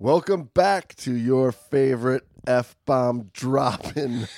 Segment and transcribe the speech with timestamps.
[0.00, 4.28] Welcome back to your favorite F bomb dropping,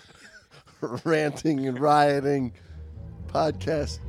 [1.04, 2.54] ranting and rioting
[3.28, 4.00] podcast.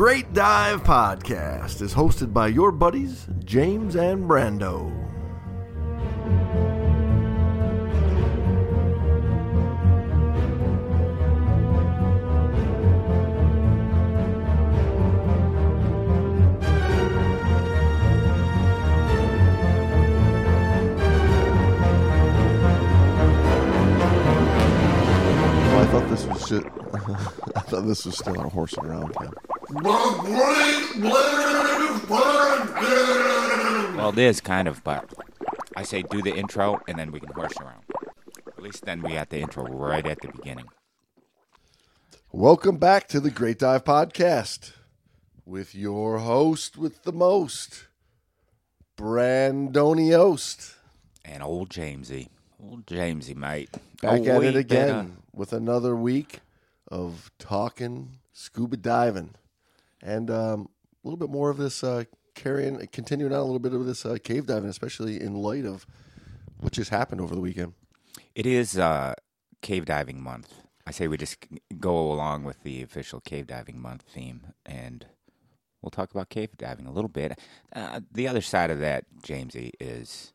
[0.00, 4.90] Great Dive Podcast is hosted by your buddies, James and Brando.
[25.76, 26.64] I thought this was shit.
[27.54, 29.49] I thought this was still our horsing around camp.
[33.96, 35.08] Well, it is kind of, but
[35.76, 37.84] I say do the intro and then we can horse around.
[38.48, 40.66] At least then we got the intro right at the beginning.
[42.32, 44.72] Welcome back to the Great Dive Podcast
[45.44, 47.86] with your host with the most,
[48.96, 50.74] Brandoniost.
[51.24, 52.28] And old Jamesy.
[52.60, 53.70] Old Jamesy, mate.
[54.02, 56.40] Back Oh, at it again better- with another week
[56.90, 59.34] of talking scuba diving.
[60.02, 60.68] And um,
[61.04, 64.04] a little bit more of this uh, carrying, continuing on a little bit of this
[64.06, 65.86] uh, cave diving, especially in light of
[66.58, 67.74] what just happened over the weekend.
[68.34, 69.14] It is uh,
[69.62, 70.52] cave diving month.
[70.86, 71.46] I say we just
[71.78, 75.06] go along with the official cave diving month theme and
[75.82, 77.38] we'll talk about cave diving a little bit.
[77.74, 80.32] Uh, the other side of that, Jamesy, is.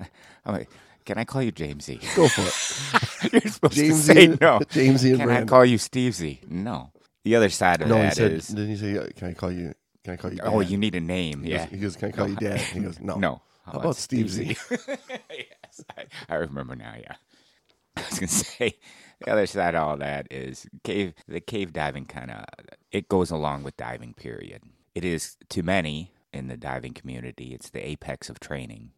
[0.46, 0.68] oh, wait,
[1.04, 2.00] can I call you Jamesy?
[2.16, 3.32] Go for it.
[3.44, 4.58] You're supposed Jamesy to say and- no.
[4.70, 6.48] Jamesy and Can I call you Stevesy?
[6.48, 6.91] No.
[7.24, 8.18] The other side of that is.
[8.18, 8.48] No, he said, is.
[8.48, 10.94] didn't he say, uh, can I call you, can I call you Oh, you need
[10.94, 11.42] a name.
[11.42, 11.64] He yeah.
[11.64, 12.60] goes, he goes, can I call you dad?
[12.60, 13.16] He goes, no.
[13.16, 13.42] No.
[13.64, 14.58] How about Stevesy?
[15.30, 16.94] yes, I, I remember now.
[17.00, 17.14] Yeah,
[17.96, 18.74] I was gonna say
[19.20, 21.14] the other side of all that is cave.
[21.28, 22.44] The cave diving kind of
[22.90, 24.14] it goes along with diving.
[24.14, 24.62] Period.
[24.94, 27.54] It is to many in the diving community.
[27.54, 28.90] It's the apex of training.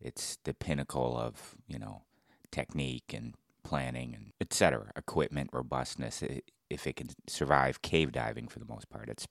[0.00, 2.02] It's the pinnacle of you know
[2.50, 4.92] technique and planning and etc.
[4.96, 6.22] Equipment robustness.
[6.22, 9.26] I if it can survive cave diving for the most part, it's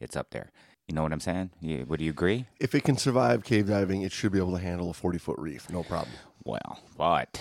[0.00, 0.52] it's up there.
[0.86, 1.50] You know what I'm saying?
[1.60, 2.46] You, would you agree?
[2.60, 5.38] If it can survive cave diving, it should be able to handle a 40 foot
[5.38, 5.70] reef.
[5.70, 6.14] No problem.
[6.44, 7.40] Well, but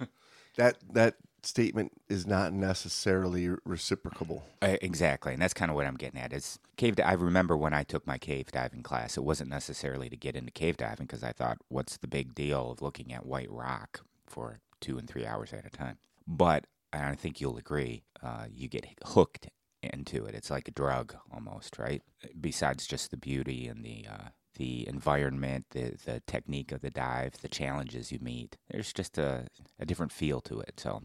[0.56, 4.42] That, that statement is not necessarily reciprocable.
[4.60, 6.32] Uh, exactly, and that's kind of what I'm getting at.
[6.32, 6.98] Is cave?
[7.04, 10.50] I remember when I took my cave diving class, it wasn't necessarily to get into
[10.50, 14.58] cave diving because I thought, what's the big deal of looking at white rock for
[14.80, 15.98] two and three hours at a time?
[16.26, 19.48] But and I think you'll agree, uh, you get hooked
[19.82, 20.34] into it.
[20.34, 22.02] It's like a drug almost, right?
[22.40, 27.34] Besides just the beauty and the uh, the environment, the the technique of the dive,
[27.42, 28.56] the challenges you meet.
[28.70, 29.48] There's just a
[29.78, 30.80] a different feel to it.
[30.80, 31.02] So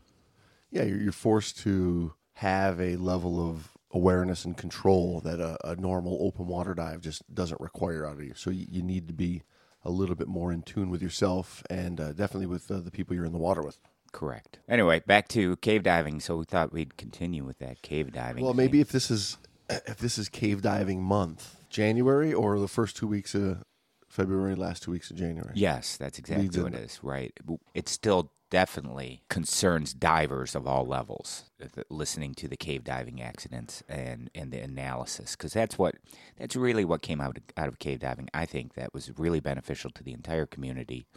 [0.69, 6.17] Yeah, you're, forced to have a level of awareness and control that a, a normal
[6.21, 8.33] open water dive just doesn't require out of you.
[8.35, 9.43] So you, you need to be
[9.83, 13.15] a little bit more in tune with yourself and uh, definitely with uh, the people
[13.15, 13.79] you're in the water with.
[14.11, 14.59] Correct.
[14.67, 16.19] Anyway, back to cave diving.
[16.19, 18.43] So we thought we'd continue with that cave diving.
[18.43, 18.57] Well, thing.
[18.57, 19.37] maybe if this is
[19.69, 23.63] if this is cave diving month, January or the first two weeks of
[24.07, 25.53] February, last two weeks of January.
[25.55, 26.99] Yes, that's exactly Leads what it is.
[27.01, 27.33] Right.
[27.73, 31.45] It still definitely concerns divers of all levels.
[31.63, 35.95] Uh, listening to the cave diving accidents and and the analysis, because that's what
[36.37, 38.29] that's really what came out out of cave diving.
[38.33, 41.07] I think that was really beneficial to the entire community.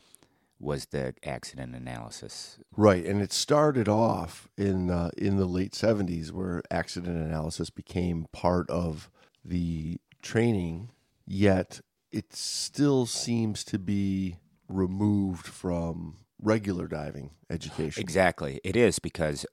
[0.64, 6.32] Was the accident analysis Right, and it started off in uh, in the late '70s,
[6.32, 9.10] where accident analysis became part of
[9.44, 10.90] the training.
[11.26, 11.80] Yet
[12.10, 14.36] it still seems to be
[14.68, 18.00] removed from regular diving education.
[18.00, 18.60] Exactly.
[18.64, 19.44] It is because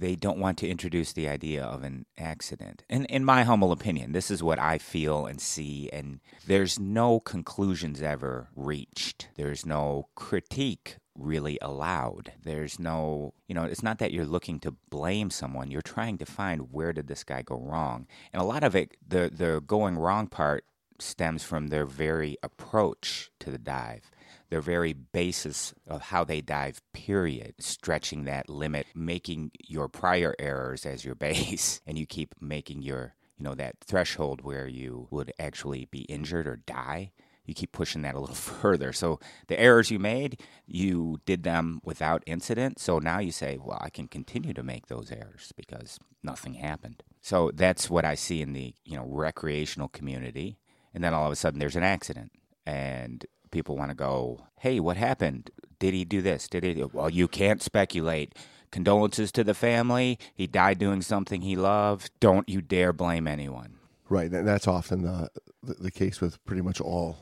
[0.00, 2.84] they don't want to introduce the idea of an accident.
[2.88, 7.20] And in my humble opinion, this is what I feel and see and there's no
[7.20, 9.28] conclusions ever reached.
[9.36, 12.32] There's no critique really allowed.
[12.42, 15.70] There's no, you know, it's not that you're looking to blame someone.
[15.70, 18.06] You're trying to find where did this guy go wrong.
[18.32, 20.64] And a lot of it the the going wrong part
[20.98, 24.10] stems from their very approach to the dive
[24.54, 30.86] their very basis of how they dive, period, stretching that limit, making your prior errors
[30.86, 35.32] as your base, and you keep making your, you know, that threshold where you would
[35.40, 37.10] actually be injured or die.
[37.44, 38.92] you keep pushing that a little further.
[38.92, 39.18] So
[39.48, 42.78] the errors you made, you did them without incident.
[42.78, 47.02] So now you say, well, I can continue to make those errors because nothing happened.
[47.20, 50.58] So that's what I see in the you know recreational community.
[50.94, 52.30] And then all of a sudden there's an accident,
[52.64, 55.50] and people want to go, hey, what happened?
[55.78, 56.48] Did he do this?
[56.48, 56.84] Did he?
[56.92, 58.34] Well, you can't speculate.
[58.70, 60.18] Condolences to the family.
[60.34, 62.10] He died doing something he loved.
[62.18, 63.76] Don't you dare blame anyone.
[64.08, 65.30] Right, and that's often the,
[65.62, 67.16] the the case with pretty much all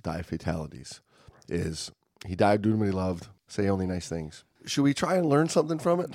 [0.00, 1.00] dive fatalities.
[1.48, 1.92] Is
[2.26, 3.28] he died doing what he loved?
[3.46, 4.44] Say only nice things.
[4.64, 6.10] Should we try and learn something from it?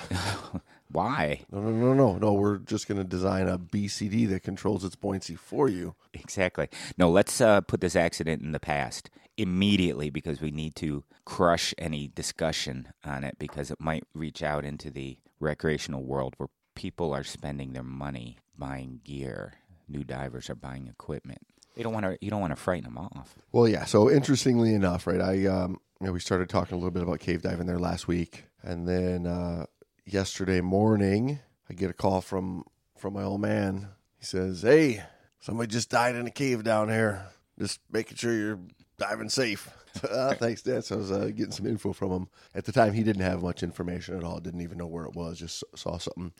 [0.92, 1.42] Why?
[1.52, 2.34] No, no, no, no, no.
[2.34, 5.94] We're just going to design a BCD that controls its buoyancy for you.
[6.16, 6.68] Exactly.
[6.98, 11.74] No, let's uh, put this accident in the past immediately because we need to crush
[11.78, 17.14] any discussion on it because it might reach out into the recreational world where people
[17.14, 19.54] are spending their money buying gear.
[19.88, 21.40] New divers are buying equipment.
[21.76, 22.18] They don't want to.
[22.20, 23.36] You don't want to frighten them off.
[23.52, 23.86] Well, yeah.
[23.86, 25.22] So interestingly enough, right?
[25.22, 28.08] I um, you know, we started talking a little bit about cave diving there last
[28.08, 29.66] week, and then uh,
[30.06, 31.40] yesterday morning,
[31.70, 32.66] I get a call from
[32.98, 33.88] from my old man.
[34.20, 35.04] He says, "Hey,
[35.40, 37.28] somebody just died in a cave down here.
[37.58, 38.60] Just making sure you're
[39.00, 39.70] diving safe."
[40.10, 40.86] uh, thanks, Dad.
[40.86, 42.30] So I was uh, getting some info from him.
[42.54, 44.40] At the time, he didn't have much information at all.
[44.40, 45.40] Didn't even know where it was.
[45.40, 46.34] Just saw something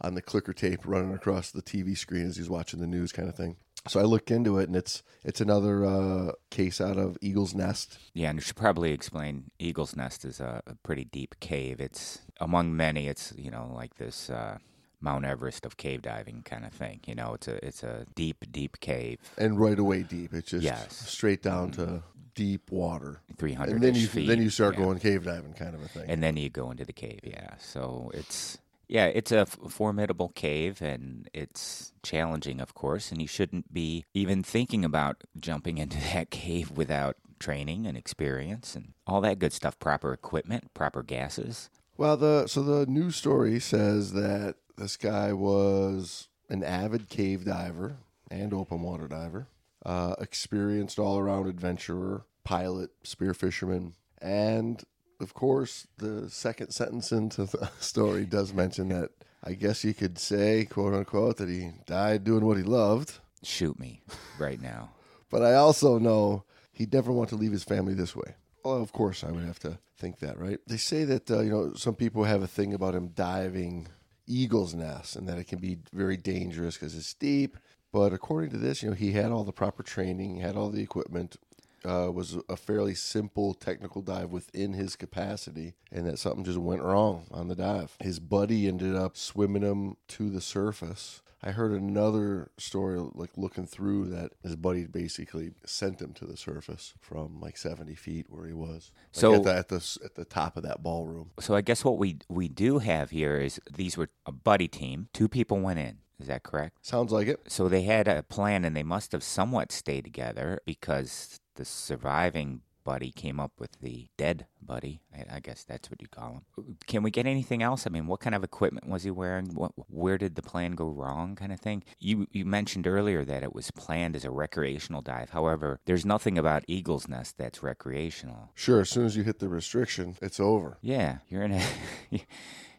[0.00, 3.28] on the clicker tape running across the TV screen as he's watching the news, kind
[3.28, 3.56] of thing.
[3.86, 7.98] So I looked into it, and it's it's another uh, case out of Eagle's Nest.
[8.12, 9.50] Yeah, and you should probably explain.
[9.58, 11.80] Eagle's Nest is a, a pretty deep cave.
[11.80, 13.08] It's among many.
[13.08, 14.58] It's you know like this uh,
[15.00, 17.00] Mount Everest of cave diving kind of thing.
[17.06, 20.32] You know, it's a it's a deep, deep cave, and right away deep.
[20.34, 20.96] It's just Yes.
[21.08, 21.96] straight down mm-hmm.
[21.96, 22.02] to
[22.34, 23.74] deep water, three hundred.
[23.74, 24.26] and then you feet.
[24.28, 24.84] then you start yeah.
[24.84, 26.04] going cave diving, kind of a thing.
[26.08, 27.20] and then you go into the cave.
[27.22, 28.58] Yeah, so it's
[28.88, 33.12] yeah, it's a f- formidable cave, and it's challenging, of course.
[33.12, 38.74] And you shouldn't be even thinking about jumping into that cave without training and experience
[38.74, 39.78] and all that good stuff.
[39.78, 41.70] Proper equipment, proper gases.
[41.96, 47.96] Well, the so the news story says that this guy was an avid cave diver
[48.30, 49.48] and open water diver,
[49.84, 54.84] uh, experienced all around adventurer, pilot, spear fisherman, and
[55.20, 59.10] of course, the second sentence into the story does mention that
[59.42, 63.18] I guess you could say, quote unquote, that he died doing what he loved.
[63.42, 64.02] Shoot me
[64.38, 64.90] right now.
[65.30, 68.34] But I also know he'd never want to leave his family this way.
[68.64, 70.58] Well, of course, I would have to think that, right?
[70.66, 73.88] They say that uh, you know some people have a thing about him diving
[74.28, 77.56] eagle's nest, and that it can be very dangerous because it's deep.
[77.92, 80.82] But according to this, you know, he had all the proper training, had all the
[80.82, 81.36] equipment.
[81.84, 86.82] Uh, was a fairly simple technical dive within his capacity, and that something just went
[86.82, 87.96] wrong on the dive.
[88.00, 91.22] His buddy ended up swimming him to the surface.
[91.42, 96.36] I heard another story, like looking through that his buddy basically sent him to the
[96.36, 98.90] surface from like seventy feet where he was.
[99.14, 101.30] Like So- at the, at the at the top of that ballroom.
[101.40, 105.08] So I guess what we we do have here is these were a buddy team.
[105.12, 105.98] Two people went in.
[106.20, 106.84] Is that correct?
[106.84, 107.40] Sounds like it.
[107.46, 112.62] So they had a plan, and they must have somewhat stayed together because the surviving
[112.88, 115.02] buddy came up with the dead buddy.
[115.14, 116.76] I, I guess that's what you call him.
[116.86, 117.86] Can we get anything else?
[117.86, 119.48] I mean, what kind of equipment was he wearing?
[119.52, 121.36] What, where did the plan go wrong?
[121.36, 121.84] Kind of thing.
[121.98, 125.28] You you mentioned earlier that it was planned as a recreational dive.
[125.30, 128.52] However, there's nothing about Eagle's Nest that's recreational.
[128.54, 130.78] Sure, as soon as you hit the restriction, it's over.
[130.80, 131.62] Yeah, you're in a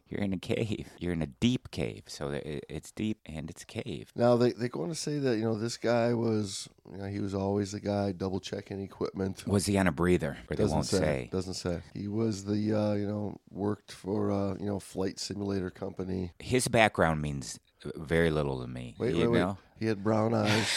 [0.09, 0.87] you're in a cave.
[0.99, 4.11] You're in a deep cave, so it's deep and it's a cave.
[4.15, 7.05] Now they they go on to say that you know this guy was you know
[7.05, 9.45] he was always the guy double checking equipment.
[9.47, 10.37] Was he on a breather?
[10.49, 10.97] Or they Doesn't won't say.
[10.97, 11.29] say.
[11.31, 11.81] Doesn't say.
[11.93, 16.31] He was the uh, you know worked for uh, you know flight simulator company.
[16.39, 17.59] His background means
[17.95, 18.95] very little to me.
[18.99, 19.55] Wait, you wait, wait.
[19.79, 20.67] He had brown eyes,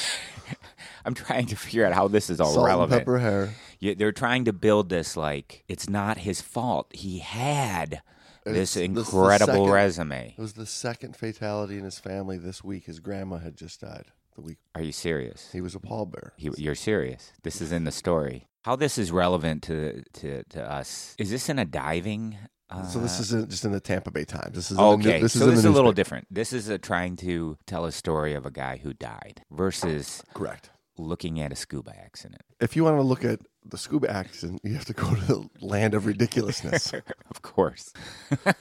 [1.04, 3.00] I'm trying to figure out how this is all salt relevant.
[3.00, 3.54] pepper hair.
[3.80, 6.86] Yeah, they're trying to build this like it's not his fault.
[6.94, 8.02] He had
[8.44, 10.34] It's- this this incredible second- resume.
[10.36, 12.86] It was the second fatality in his family this week.
[12.86, 14.58] His grandma had just died the week.
[14.74, 15.50] Are you serious?
[15.52, 16.30] He was a pallbearer.
[16.36, 17.32] He, you're serious.
[17.42, 18.48] This is in the story.
[18.64, 21.14] How this is relevant to to, to us?
[21.18, 22.36] Is this in a diving?
[22.70, 24.54] Uh, so this isn't just in the Tampa Bay Times.
[24.54, 25.20] This is in the new- okay.
[25.20, 26.26] this so is this is a little different.
[26.30, 30.70] This is a trying to tell a story of a guy who died versus Correct.
[31.02, 32.42] Looking at a scuba accident.
[32.60, 35.48] If you want to look at the scuba accident, you have to go to the
[35.66, 36.92] land of ridiculousness.
[37.30, 37.92] of course.
[38.30, 38.58] you got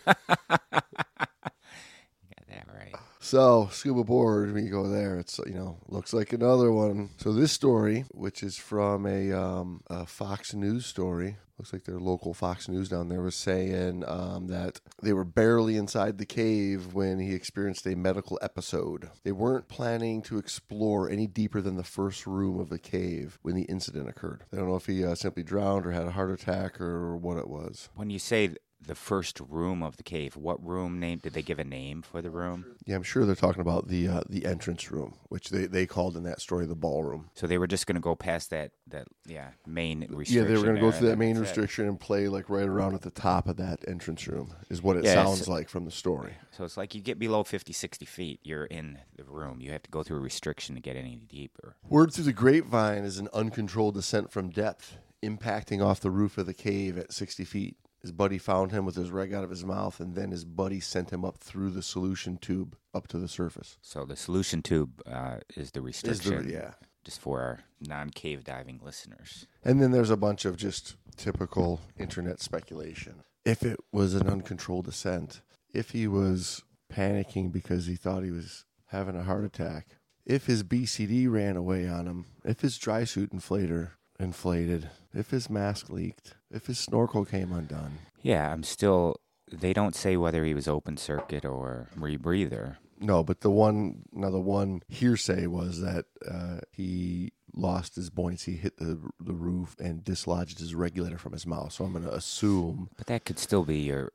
[2.49, 3.01] that right.
[3.23, 7.11] So scuba board, you go there, it's you know looks like another one.
[7.17, 11.99] So this story, which is from a, um, a Fox News story, looks like their
[11.99, 16.95] local Fox News down there was saying um, that they were barely inside the cave
[16.95, 19.11] when he experienced a medical episode.
[19.23, 23.53] They weren't planning to explore any deeper than the first room of the cave when
[23.53, 24.45] the incident occurred.
[24.49, 27.37] They don't know if he uh, simply drowned or had a heart attack or what
[27.37, 27.89] it was.
[27.93, 31.59] When you say the first room of the cave, what room name did they give
[31.59, 32.65] a name for the room?
[32.85, 36.17] Yeah, I'm sure they're talking about the uh, the entrance room, which they, they called
[36.17, 37.29] in that story the ballroom.
[37.35, 40.35] So they were just going to go past that that yeah main restriction.
[40.35, 42.67] Yeah, they were going to go through that and main restriction and play like right
[42.67, 45.85] around at the top of that entrance room, is what it Yeah, sounds like from
[45.85, 46.33] the story.
[46.51, 49.61] So it's like you get below 50, 60 feet, you're in the room.
[49.61, 51.75] You have to go through a restriction to get any deeper.
[51.87, 56.45] Word through the grapevine is an uncontrolled descent from depth, impacting off the roof of
[56.45, 57.77] the cave at 60 feet.
[58.01, 60.79] His buddy found him with his reg out of his mouth, and then his buddy
[60.79, 63.77] sent him up through the solution tube up to the surface.
[63.81, 66.47] So the solution tube uh, is the Is restriction.
[66.47, 66.71] the, yeah.
[67.03, 69.47] Just for our non-cave diving listeners.
[69.63, 73.23] And then there's a bunch of just typical internet speculation.
[73.45, 75.41] If it was an uncontrolled ascent,
[75.73, 79.87] if he was panicking because he thought he was having a heart attack,
[80.25, 85.49] if his BCD ran away on him, if his dry suit inflator inflated, if his
[85.49, 87.99] mask leaked, if his snorkel came undone.
[88.21, 89.17] Yeah, I'm still.
[89.51, 92.77] They don't say whether he was open circuit or rebreather.
[92.99, 98.55] No, but the one now the one hearsay was that uh, he lost his buoyancy,
[98.57, 101.71] hit the the roof, and dislodged his regulator from his mouth.
[101.73, 104.11] So I'm going to assume But that could still be your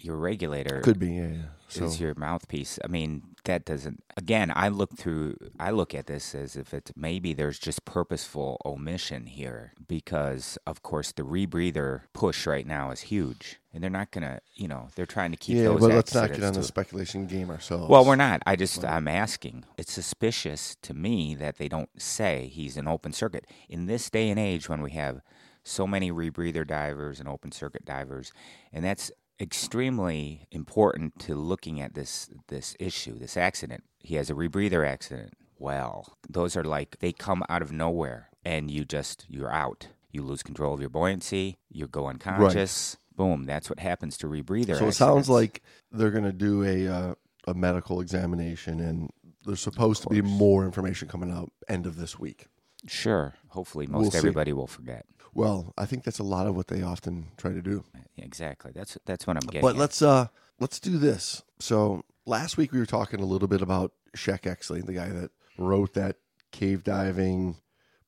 [0.00, 0.80] your regulator.
[0.80, 1.28] could be yeah.
[1.28, 1.42] yeah.
[1.68, 2.80] So is your mouthpiece.
[2.84, 4.02] I mean, that doesn't.
[4.16, 5.36] Again, I look through.
[5.60, 10.82] I look at this as if it's maybe there's just purposeful omission here because, of
[10.82, 14.40] course, the rebreather push right now is huge, and they're not gonna.
[14.54, 15.80] You know, they're trying to keep yeah, those.
[15.80, 17.88] but let's not get on the speculation game ourselves.
[17.88, 18.42] Well, we're not.
[18.46, 19.64] I just I'm asking.
[19.78, 24.30] It's suspicious to me that they don't say he's an open circuit in this day
[24.30, 25.20] and age when we have
[25.62, 28.32] so many rebreather divers and open circuit divers,
[28.72, 29.10] and that's
[29.40, 33.84] extremely important to looking at this this issue, this accident.
[33.98, 35.34] He has a rebreather accident.
[35.58, 39.88] Well, those are like they come out of nowhere and you just you're out.
[40.10, 42.96] You lose control of your buoyancy, you go unconscious.
[43.16, 44.78] Boom, that's what happens to rebreather.
[44.78, 47.14] So it sounds like they're going to do a uh,
[47.46, 49.10] a medical examination, and
[49.44, 52.46] there's supposed to be more information coming out end of this week.
[52.86, 53.34] Sure.
[53.48, 54.18] Hopefully, most We'll see.
[54.18, 55.04] everybody will forget.
[55.34, 57.84] Well, I think that's a lot of what they often try to do.
[58.16, 58.72] Exactly.
[58.74, 59.60] That's that's what I'm getting.
[59.62, 59.80] But at.
[59.80, 61.42] let's uh let's do this.
[61.58, 65.30] So last week we were talking a little bit about Sheck Exley, the guy that
[65.58, 66.16] wrote that
[66.52, 67.56] cave diving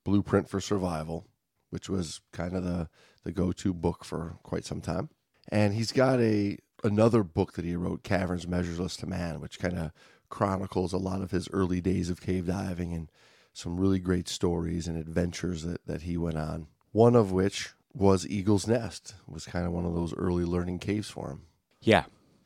[0.05, 1.27] blueprint for survival,
[1.73, 2.89] which was kind of the
[3.25, 5.09] the go to book for quite some time.
[5.49, 9.79] And he's got a another book that he wrote, Caverns Measureless to Man, which kind
[9.79, 9.93] of
[10.29, 13.11] chronicles a lot of his early days of cave diving and
[13.53, 16.67] some really great stories and adventures that, that he went on.
[16.91, 21.11] One of which was Eagle's Nest, was kind of one of those early learning caves
[21.11, 21.43] for him.
[21.83, 22.05] yeah,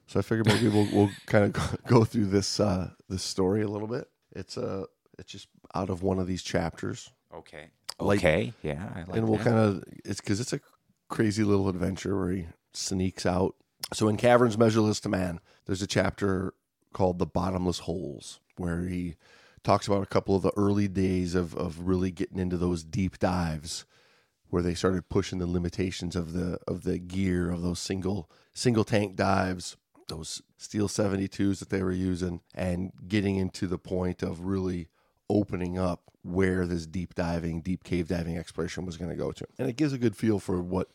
[0.09, 3.69] So I figured maybe we'll, we'll kind of go, through this uh, this story a
[3.69, 4.09] little bit.
[4.33, 4.87] It's uh,
[5.19, 7.69] it's just out of one of these chapters, okay,
[7.99, 10.61] Like- okay, yeah, I like and we'll kind of it's because it's a
[11.09, 13.55] crazy little adventure where he sneaks out.
[13.93, 16.55] So in Caverns Measureless to Man, there's a chapter
[16.93, 19.17] called The Bottomless Holes, where he
[19.63, 23.19] talks about a couple of the early days of, of really getting into those deep
[23.19, 23.85] dives
[24.49, 28.85] where they started pushing the limitations of the of the gear of those single single
[28.85, 29.77] tank dives,
[30.09, 34.89] those steel 72s that they were using and getting into the point of really
[35.29, 39.47] opening up where this deep diving, deep cave diving exploration was going to go to.
[39.59, 40.89] And it gives a good feel for what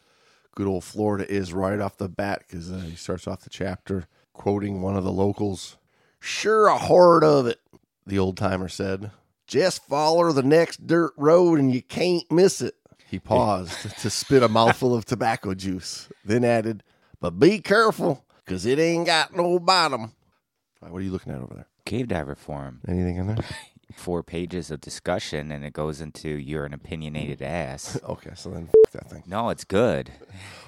[0.56, 4.06] good old Florida is right off the bat because uh, he starts off the chapter
[4.34, 5.78] quoting one of the locals.
[6.20, 7.60] Sure, a horde of it,
[8.06, 9.12] the old timer said.
[9.48, 12.76] Just follow the next dirt road and you can't miss it.
[13.10, 16.84] He paused to spit a mouthful of tobacco juice, then added,
[17.20, 20.14] But be careful, because it ain't got no bottom.
[20.82, 21.68] Right, What are you looking at over there?
[21.86, 22.80] cave diver forum.
[22.88, 23.38] Anything in there?
[23.96, 27.48] Four pages of discussion, and it goes into you're an opinionated mm.
[27.48, 28.00] ass.
[28.12, 29.24] Okay, so then f- that thing.
[29.28, 30.12] No, it's good.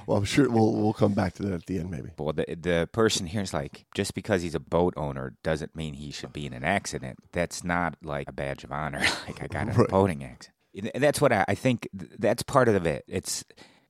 [0.05, 2.09] Well, I'm sure we'll we'll come back to that at the end, maybe.
[2.17, 5.93] Well, the the person here is like, just because he's a boat owner doesn't mean
[5.93, 7.19] he should be in an accident.
[7.31, 8.99] That's not like a badge of honor.
[9.27, 9.87] like I got a Right.
[9.87, 10.91] boating accident.
[10.93, 11.87] And that's what I, I think.
[11.93, 13.05] That's part of it.
[13.07, 13.45] It's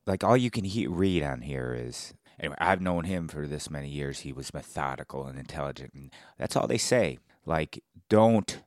[0.06, 2.14] like all you can he- read on here is.
[2.40, 4.20] Anyway, I've known him for this many years.
[4.20, 7.18] He was methodical and intelligent, and that's all they say.
[7.46, 8.62] Like, don't,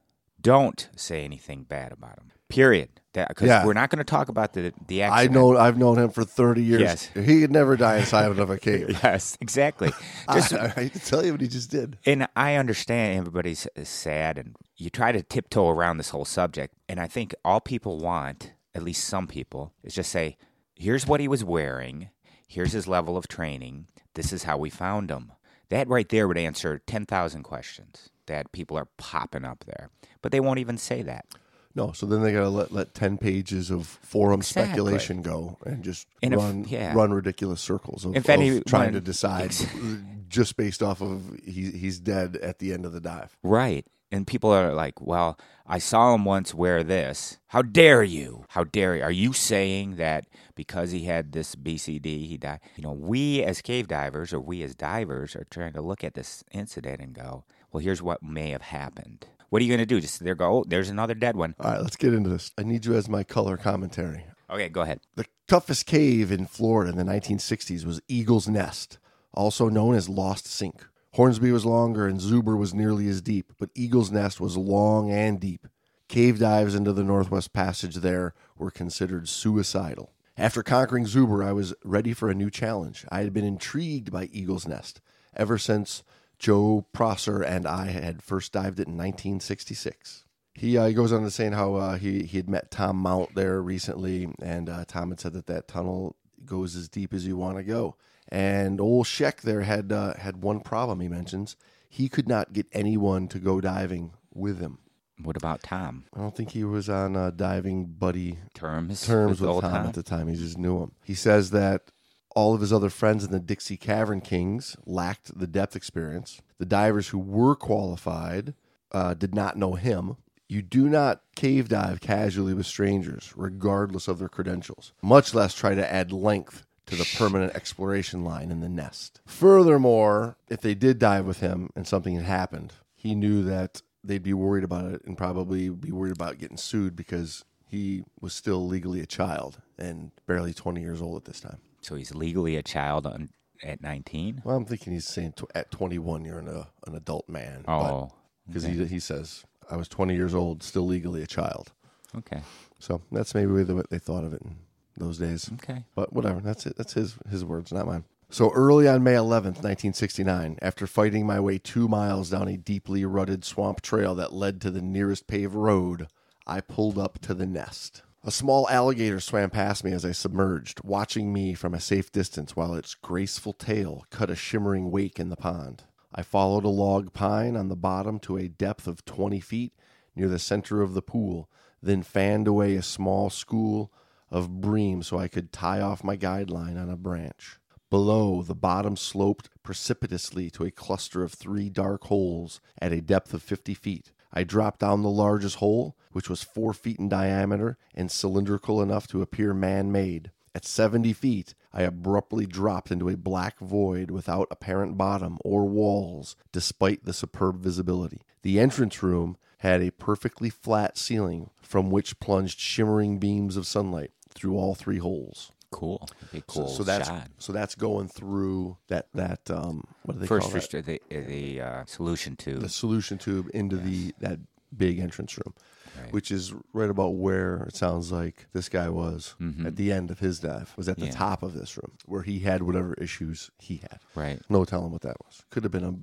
[0.47, 2.31] don't say anything bad about him.
[2.49, 2.89] Period.
[3.13, 3.65] Because Yeah.
[3.67, 6.63] we're not going to talk about the the I know I've known him for 30
[6.63, 6.81] years.
[6.83, 7.07] Yes.
[7.15, 8.91] He could never die inside of a cave.
[9.03, 9.91] Yes, exactly.
[10.33, 11.99] Just I, I hate to tell you what he just did.
[12.07, 16.75] And I understand everybody's sad, and you try to tiptoe around this whole subject.
[16.89, 20.37] And I think all people want, at least some people, is just say,
[20.75, 22.11] here's what he was wearing,
[22.47, 25.33] here's his level of training, this is how we found him.
[25.71, 29.91] That right there would answer 10,000 questions that people are popping up there.
[30.23, 31.27] But they won't even say that.
[31.75, 34.65] No, so then they got to let, let 10 pages of forum Exactly.
[34.71, 36.95] speculation go and just And if- run yeah.
[36.95, 39.55] run ridiculous circles of, If anyone- trying to decide
[40.29, 43.37] just based off of he, he's dead at the end of the dive.
[43.43, 43.87] Right.
[44.13, 47.39] And people are like, well, I saw him once wear this.
[47.49, 48.45] How dare you?
[48.51, 49.03] How dare you?
[49.03, 52.61] Are you saying that because he had this BCD, he died?
[52.77, 56.15] You know, we as cave divers or we as divers are trying to look at
[56.15, 59.27] this incident and go, well, here's what may have happened.
[59.49, 60.01] What are you going to do?
[60.01, 61.55] Just there go, oh, there's another dead one.
[61.61, 62.51] All right, let's get into this.
[62.59, 64.27] I need you as my color commentary.
[64.51, 65.01] Okay, go ahead.
[65.15, 68.99] The toughest cave in Florida in the 1960s was Eagle's Nest,
[69.33, 70.87] also known as Lost Sink.
[71.15, 75.41] Hornsby was longer and Zuber was nearly as deep, but Eagle's Nest was long and
[75.41, 75.67] deep.
[76.09, 80.13] Cave dives into the Northwest Passage there were considered suicidal.
[80.37, 83.07] After conquering Zuber, I was ready for a new challenge.
[83.09, 85.01] I had been intrigued by Eagle's Nest
[85.35, 86.03] ever since
[86.39, 90.25] Joe Prosser and I had first dived it in 1966.
[90.55, 93.35] He, uh, he goes on to saying how uh, he, he had met Tom Mount
[93.35, 97.37] there recently, and uh, Tom had said that that tunnel goes as deep as you
[97.37, 97.97] want to go.
[98.29, 101.01] And old Sheck there had uh, had one problem.
[101.01, 101.57] He mentions
[101.89, 104.79] he could not get anyone to go diving with him.
[105.23, 106.05] What about Tom?
[106.15, 109.07] I don't think he was on uh, diving buddy Terms?
[109.07, 110.29] terms with old Tom, at the time.
[110.29, 110.93] He just knew him.
[111.05, 111.91] He says that
[112.37, 116.43] all of his other friends in the Dixie Cavern Kings lacked the depth experience.
[116.59, 118.53] The divers who were qualified
[118.93, 120.19] uh, did not know him.
[120.47, 125.75] You do not cave dive casually with strangers, regardless of their credentials, much less try
[125.75, 129.21] to add length to the permanent exploration line in the nest.
[129.27, 134.23] Furthermore, if they did dive with him and something had happened, he knew that they'd
[134.23, 138.65] be worried about it and probably be worried about getting sued because he was still
[138.67, 141.59] legally a child and barely 20 years old at this time.
[141.87, 143.31] So he's legally a child on,
[143.63, 144.43] at 19?
[144.45, 147.65] Well, I'm thinking he's saying tw- at 21 you're an, uh, an adult man.
[147.69, 148.11] Oh,
[148.45, 151.73] because he he says I was 20 years old, still legally a child.
[152.17, 152.43] okay.
[152.81, 154.57] So that's maybe the way they thought of it in
[154.97, 155.49] those days.
[155.55, 155.85] Okay.
[155.95, 156.77] But whatever, that's it.
[156.77, 158.05] That's his his words, not mine.
[158.31, 163.05] So early on May 11th, 1969, after fighting my way two miles down a deeply
[163.05, 166.09] rutted swamp trail that led to the nearest paved road,
[166.49, 168.03] I pulled up to the nest.
[168.27, 172.57] A small alligator swam past me as I submerged, watching me from a safe distance
[172.57, 175.85] while its graceful tail cut a shimmering wake in the pond.
[176.13, 179.75] I followed a log pine on the bottom to a depth of 20 feet
[180.17, 181.49] near the center of the pool,
[181.81, 183.93] then fanned away a small school
[184.29, 187.61] of bream so I could tie off my guide line on a branch.
[187.91, 193.33] Below, the bottom sloped precipitously to a cluster of three dark holes at a depth
[193.33, 194.11] of 50 feet.
[194.33, 199.07] I dropped down the largest hole, which was four feet in diameter and cylindrical enough
[199.09, 200.31] to appear man made.
[200.55, 206.35] At 70 feet, I abruptly dropped into a black void without apparent bottom or walls,
[206.51, 208.23] despite the superb visibility.
[208.41, 214.13] The entrance room had a perfectly flat ceiling from which plunged shimmering beams of sunlight
[214.31, 215.53] through all three holes.
[215.77, 216.09] Cool.
[216.29, 217.29] Okay, So- cool so, that's shot.
[217.39, 220.87] so that's going through that that um what do they First, call that?
[221.11, 222.61] the, the uh, solution tube.
[222.63, 224.39] the solution tube into the that
[224.75, 225.53] big entrance room,
[226.01, 226.13] Right.
[226.13, 229.35] which is right about where it sounds like this guy was
[229.67, 230.73] at the end of his dive.
[230.79, 231.13] Was at the Mm-hmm.
[231.13, 231.19] Yeah.
[231.19, 234.01] top of this room where he had whatever issues he had.
[234.15, 234.41] Right.
[234.49, 235.43] No telling what that was.
[235.51, 235.95] Could have been a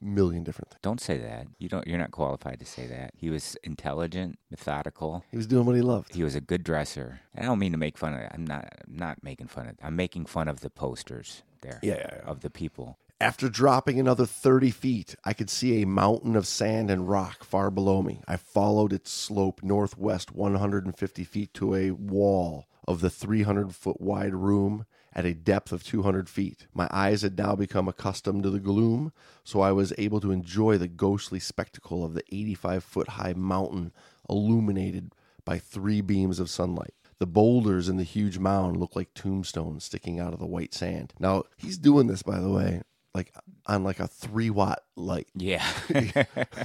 [0.00, 0.80] million different things.
[0.82, 1.46] Don't say that.
[1.58, 1.86] You don't.
[1.86, 3.12] You're not qualified to say that.
[3.16, 5.24] He was intelligent, methodical.
[5.30, 6.14] He was doing what he loved.
[6.14, 7.20] He was a good dresser.
[7.34, 8.20] And I don't mean to make fun of.
[8.32, 8.72] I'm not.
[8.86, 9.76] I'm not making fun of.
[9.82, 11.80] I'm making fun of the posters there.
[11.82, 12.30] Yeah, yeah, yeah.
[12.30, 12.98] Of the people.
[13.20, 17.68] After dropping another 30 feet, I could see a mountain of sand and rock far
[17.68, 18.20] below me.
[18.28, 24.36] I followed its slope northwest 150 feet to a wall of the 300 foot wide
[24.36, 26.66] room at a depth of 200 feet.
[26.74, 29.12] My eyes had now become accustomed to the gloom,
[29.44, 33.92] so I was able to enjoy the ghostly spectacle of the 85 foot high mountain
[34.28, 35.12] illuminated
[35.44, 36.94] by three beams of sunlight.
[37.18, 41.14] The boulders in the huge mound looked like tombstones sticking out of the white sand.
[41.18, 42.82] Now, he's doing this, by the way,
[43.18, 43.32] like
[43.66, 45.26] on like a three watt light.
[45.34, 45.64] Yeah.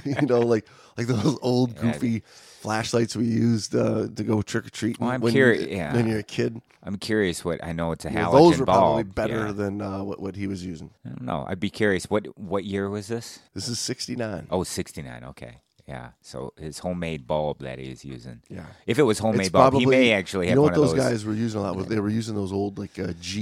[0.04, 2.22] you know, like like those old goofy
[2.60, 5.04] flashlights we used uh, to go trick or treating.
[5.04, 5.92] Well, I'm when, you- yeah.
[5.94, 6.60] when you're a kid.
[6.86, 7.44] I'm curious.
[7.44, 8.78] What I know it's a Well, halogen those were bulb.
[8.78, 9.52] probably better Yeah.
[9.52, 10.90] than uh, what what he was using.
[11.04, 11.44] I don't know.
[11.48, 12.04] I'd be curious.
[12.10, 13.40] What what year was this?
[13.54, 14.46] This is '69.
[14.50, 15.24] Oh, 69.
[15.24, 15.60] Okay.
[15.88, 16.10] Yeah.
[16.22, 18.40] So his homemade bulb that he is using.
[18.50, 18.66] Yeah.
[18.86, 20.82] If it was homemade It's bulb, he may actually You have know one what of
[20.88, 21.10] those those.
[21.10, 21.76] guys were using a lot?
[21.76, 23.36] Was they were using those old like uh, GE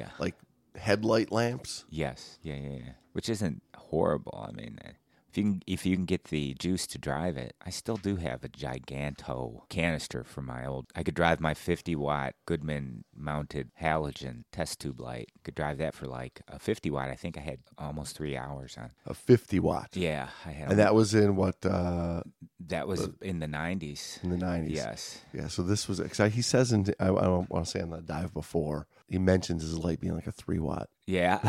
[0.00, 0.08] Yeah.
[0.18, 0.34] like
[0.80, 1.84] headlight lamps.
[1.90, 2.38] Yes.
[2.42, 2.54] Yeah.
[2.56, 2.76] Yeah.
[2.84, 2.92] Yeah.
[3.12, 4.46] Which isn't horrible.
[4.48, 4.90] I mean, uh,
[5.30, 8.16] if you can if you can get the juice to drive it, I still do
[8.16, 10.86] have a giganto canister for my old.
[10.96, 15.30] I could drive my 50 watt Goodman mounted halogen test tube light.
[15.44, 17.10] Could drive that for like a 50 watt.
[17.10, 18.90] I think I had almost three hours on.
[19.06, 19.90] A 50 watt.
[19.92, 20.70] Yeah, I had.
[20.70, 22.22] And that was in what uh,
[22.66, 24.22] that was in the 90s.
[24.24, 24.70] in the 90s.
[24.70, 25.20] Yes.
[25.32, 27.90] Yeah, so this was cause he says in I, I don't want to say on
[27.90, 30.88] the dive before he mentions his light being like a three watt.
[31.06, 31.40] Yeah.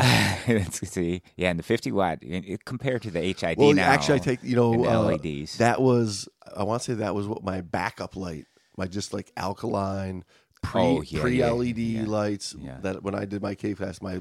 [0.70, 3.88] See, yeah, and the 50 watt it, compared to the HID Well, now.
[3.88, 5.58] actually, I take you know uh, LEDs.
[5.58, 8.46] That was I want to say that was what my backup light,
[8.76, 10.24] my just like alkaline
[10.62, 12.04] pre Oh, yeah, pre LED yeah.
[12.04, 12.54] lights.
[12.58, 12.72] Yeah.
[12.72, 12.82] Mm-hmm.
[12.82, 14.20] That when I did my K class, my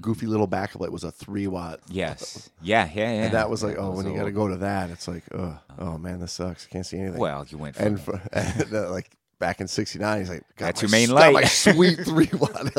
[0.00, 1.80] goofy little backup light was a three watt.
[1.88, 2.50] yes.
[2.60, 3.22] Yeah, yeah, yeah.
[3.24, 5.08] And that was like, That oh, was when you got to go to that, it's
[5.08, 6.66] like, oh, oh man, this sucks.
[6.70, 7.18] I can't see anything.
[7.18, 10.82] Well, you went and for, and, uh, like back in '69, he's like, got That's
[10.82, 12.72] my- your main got My sweet three watt.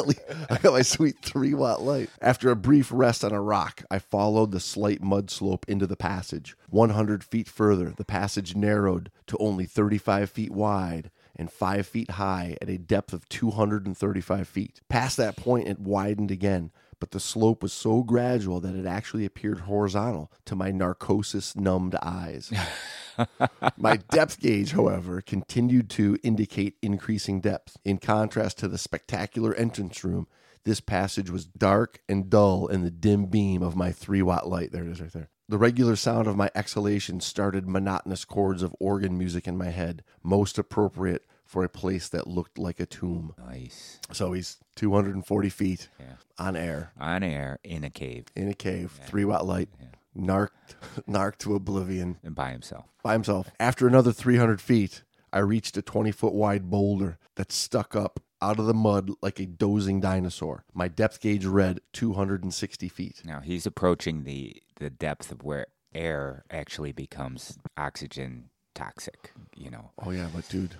[0.49, 2.09] I got my sweet three watt light.
[2.21, 5.95] After a brief rest on a rock, I followed the slight mud slope into the
[5.97, 6.55] passage.
[6.69, 12.57] 100 feet further, the passage narrowed to only 35 feet wide and 5 feet high
[12.61, 14.81] at a depth of 235 feet.
[14.89, 16.71] Past that point, it widened again.
[16.99, 21.95] But the slope was so gradual that it actually appeared horizontal to my narcosis numbed
[22.01, 22.51] eyes.
[23.77, 27.77] My depth gauge, however, continued to indicate increasing depth.
[27.83, 30.27] In contrast to the spectacular entrance room,
[30.63, 34.71] this passage was dark and dull in the dim beam of my three watt light.
[34.71, 35.29] There it is right there.
[35.49, 40.03] The regular sound of my exhalations started monotonous chords of organ music in my head,
[40.21, 43.33] most appropriate for a place that looked like a tomb.
[43.37, 46.05] nice So he's 240 feet Yeah.
[46.37, 49.69] on air on air in a cave in a cave, three watt light,
[50.17, 50.75] narked,
[51.07, 52.85] narked to oblivion and by himself.
[53.03, 53.49] by himself.
[53.59, 58.59] After another 300 feet, I reached a 20 foot wide boulder that stuck up out
[58.59, 60.63] of the mud like a dozing dinosaur.
[60.73, 63.21] My depth gauge read 260 feet.
[63.25, 69.33] Now he's approaching the the depth of where air actually becomes oxygen toxic.
[69.55, 69.91] You know.
[70.03, 70.75] Oh yeah, but dude,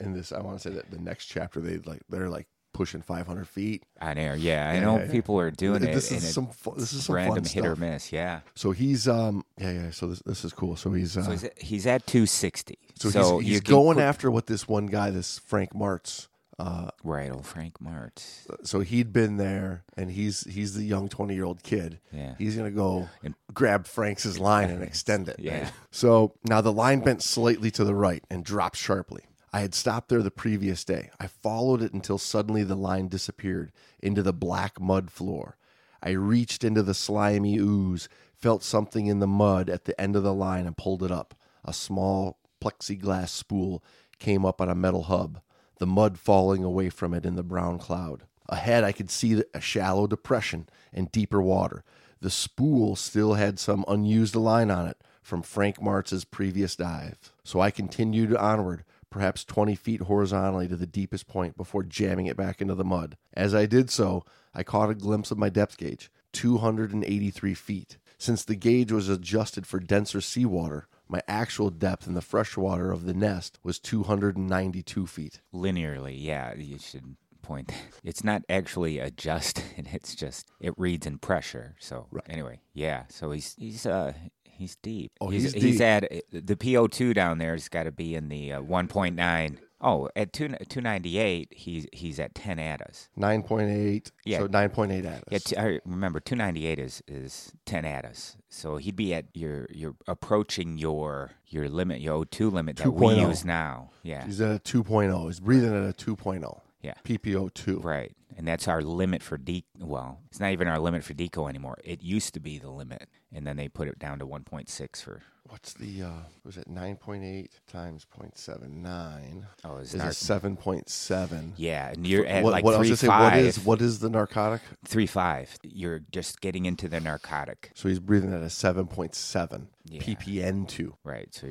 [0.00, 3.00] in this, I want to say that the next chapter they like they're like pushing
[3.00, 3.84] 500 feet.
[4.02, 5.94] On air, yeah, I know yeah, people are doing it.
[5.94, 8.12] This is some fu- this is some random hit or miss.
[8.12, 8.40] Yeah.
[8.54, 9.90] So he's um yeah yeah.
[9.90, 10.76] So this this is cool.
[10.76, 12.78] So he's uh, So he's at, he's at 260.
[12.96, 16.28] so, So, he's, he's going put- after what this one guy, this Frank Martz.
[16.56, 18.46] Uh, right, old Frank Martz.
[18.64, 21.98] so he'd been there, and he's he's the young 20 year old kid.
[22.12, 22.34] Yeah.
[22.38, 25.40] He's gonna go And- grab Frank's line and extend it.
[25.40, 25.70] Yeah.
[25.90, 29.24] So now the line bent slightly to the right and dropped sharply.
[29.54, 31.10] I had stopped there the previous day.
[31.20, 35.56] I followed it until suddenly the line disappeared into the black mud floor.
[36.02, 40.24] I reached into the slimy ooze, felt something in the mud at the end of
[40.24, 41.36] the line, and pulled it up.
[41.64, 43.84] A small plexiglass spool
[44.18, 45.40] came up on a metal hub,
[45.78, 48.24] the mud falling away from it in the brown cloud.
[48.48, 51.84] Ahead, I could see a shallow depression and deeper water.
[52.20, 57.32] The spool still had some unused line on it from Frank Martz's previous dive.
[57.44, 62.36] So I continued onward, perhaps 20 feet horizontally to the deepest point before jamming it
[62.36, 63.16] back into the mud.
[63.32, 67.98] As I did so, I caught a glimpse of my depth gauge 283 feet.
[68.18, 73.04] Since the gauge was adjusted for denser seawater, my actual depth in the freshwater of
[73.04, 75.40] the nest was 292 feet.
[75.54, 77.70] Linearly, yeah, you should point.
[78.02, 79.86] It's not actually adjusted.
[79.92, 81.76] It's just it reads in pressure.
[81.78, 83.04] So anyway, yeah.
[83.10, 84.14] So he's he's uh
[84.54, 85.12] he's deep.
[85.20, 85.80] Oh, he's, he's deep.
[85.82, 89.16] at the PO two down there He's got to be in the uh, one point
[89.16, 89.60] nine.
[89.80, 93.08] Oh, at two two ninety eight, he's he's at ten ATAs.
[93.18, 94.38] 9.8, Yeah.
[94.38, 95.22] so 9.8 at us.
[95.30, 98.36] Yeah, t- I remember two ninety eight is is ten ATAs.
[98.48, 103.06] So he'd be at your you're approaching your your limit, your O2 limit that we
[103.08, 103.28] 2.0.
[103.28, 103.90] use now.
[104.02, 105.26] Yeah, He's at a 2.0.
[105.26, 106.60] He's breathing at a 2.0.
[106.84, 106.94] yeah.
[107.04, 107.82] PPO2.
[107.82, 108.12] Right.
[108.36, 109.64] And that's our limit for D.
[109.78, 111.78] Well, it's not even our limit for DECO anymore.
[111.84, 115.22] It used to be the limit, and then they put it down to 1.6 for.
[115.48, 116.10] What's the, uh,
[116.42, 119.44] was it 9.8 times 0.79?
[119.64, 121.52] Oh, is Is nar- it 7.7?
[121.56, 123.80] Yeah, and you're at what, like what, I was three gonna say, what is, what
[123.82, 124.62] is the narcotic?
[124.86, 125.56] three five.
[125.62, 127.70] You're just getting into the narcotic.
[127.74, 130.00] So he's breathing at a 7.7 Yeah.
[130.00, 130.94] ppn2.
[131.04, 131.32] Right.
[131.34, 131.48] So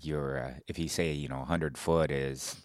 [0.00, 2.56] you're uh, if you say you know 100 foot is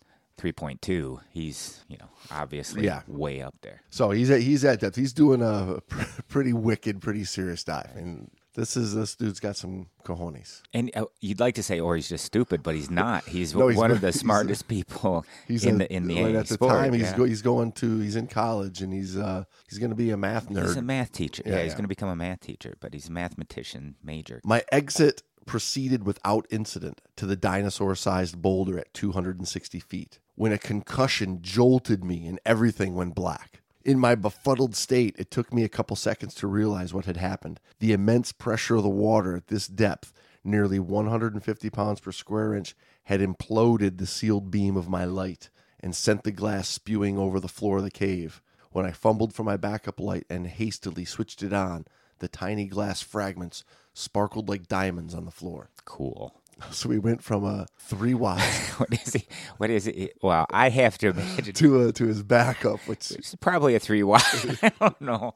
[0.42, 3.02] 3.2, he's you know obviously Yeah.
[3.08, 3.82] way up there.
[3.90, 4.96] So he's at, he's at depth.
[4.96, 5.80] He's doing a
[6.28, 7.92] pretty wicked, pretty serious dive.
[7.96, 10.62] And this is, this dude's got some cojones.
[10.74, 13.24] And uh, you'd like to say, or he's just stupid, but he's not.
[13.26, 13.96] He's, No, he's one not.
[13.96, 16.74] of the He's- smartest people He's in a- the in the right at the sport,
[16.74, 19.96] time he's go, he's going to he's in college and he's uh he's going to
[19.96, 20.64] be a math nerd.
[20.68, 21.44] He's a math teacher.
[21.46, 21.76] Yeah, Yeah, he's yeah.
[21.76, 24.42] going to become a math teacher, but he's a mathematician major.
[24.44, 30.58] My exit proceeded without incident to the dinosaur sized boulder at 260 feet when a
[30.58, 33.62] concussion jolted me and everything went black.
[33.84, 37.60] In my befuddled state, it took me a couple seconds to realize what had happened.
[37.80, 42.76] The immense pressure of the water at this depth, nearly 150 pounds per square inch,
[43.06, 45.50] had imploded the sealed beam of my light
[45.80, 48.42] and sent the glass spewing over the floor of the cave.
[48.72, 51.86] When I fumbled for my backup light and hastily switched it on,
[52.20, 55.70] the tiny glass fragments sparkled like diamonds on the floor.
[55.86, 56.36] Cool.
[56.70, 58.40] So we went from a three watt
[58.78, 59.26] What is it?
[59.58, 60.14] What is it?
[60.22, 64.04] Well, I have to imagine to a, to his backup, which it's probably a three
[64.04, 64.24] watt.
[64.62, 65.34] I don't know.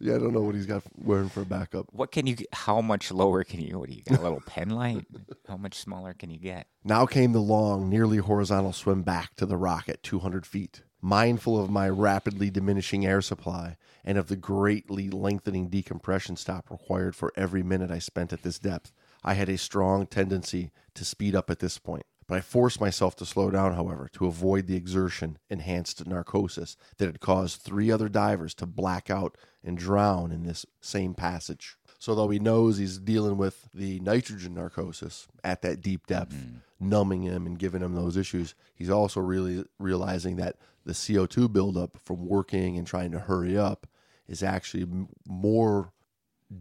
[0.00, 1.86] yeah, I don't know what he's got wearing for a backup.
[1.92, 2.36] What can you?
[2.52, 3.78] How much lower can you?
[3.78, 4.18] What do you got?
[4.18, 5.06] A little pen light?
[5.46, 6.66] How much smaller can you get?
[6.82, 10.82] Now came the long, nearly horizontal swim back to the rock at 200 feet.
[11.02, 17.16] Mindful of my rapidly diminishing air supply and of the greatly lengthening decompression stop required
[17.16, 18.92] for every minute I spent at this depth,
[19.24, 22.04] I had a strong tendency to speed up at this point.
[22.26, 27.06] But I forced myself to slow down, however, to avoid the exertion enhanced narcosis that
[27.06, 31.76] had caused three other divers to black out and drown in this same passage.
[32.00, 36.56] So, though he knows he's dealing with the nitrogen narcosis at that deep depth, mm-hmm.
[36.80, 41.98] numbing him and giving him those issues, he's also really realizing that the CO2 buildup
[41.98, 43.86] from working and trying to hurry up
[44.26, 45.92] is actually m- more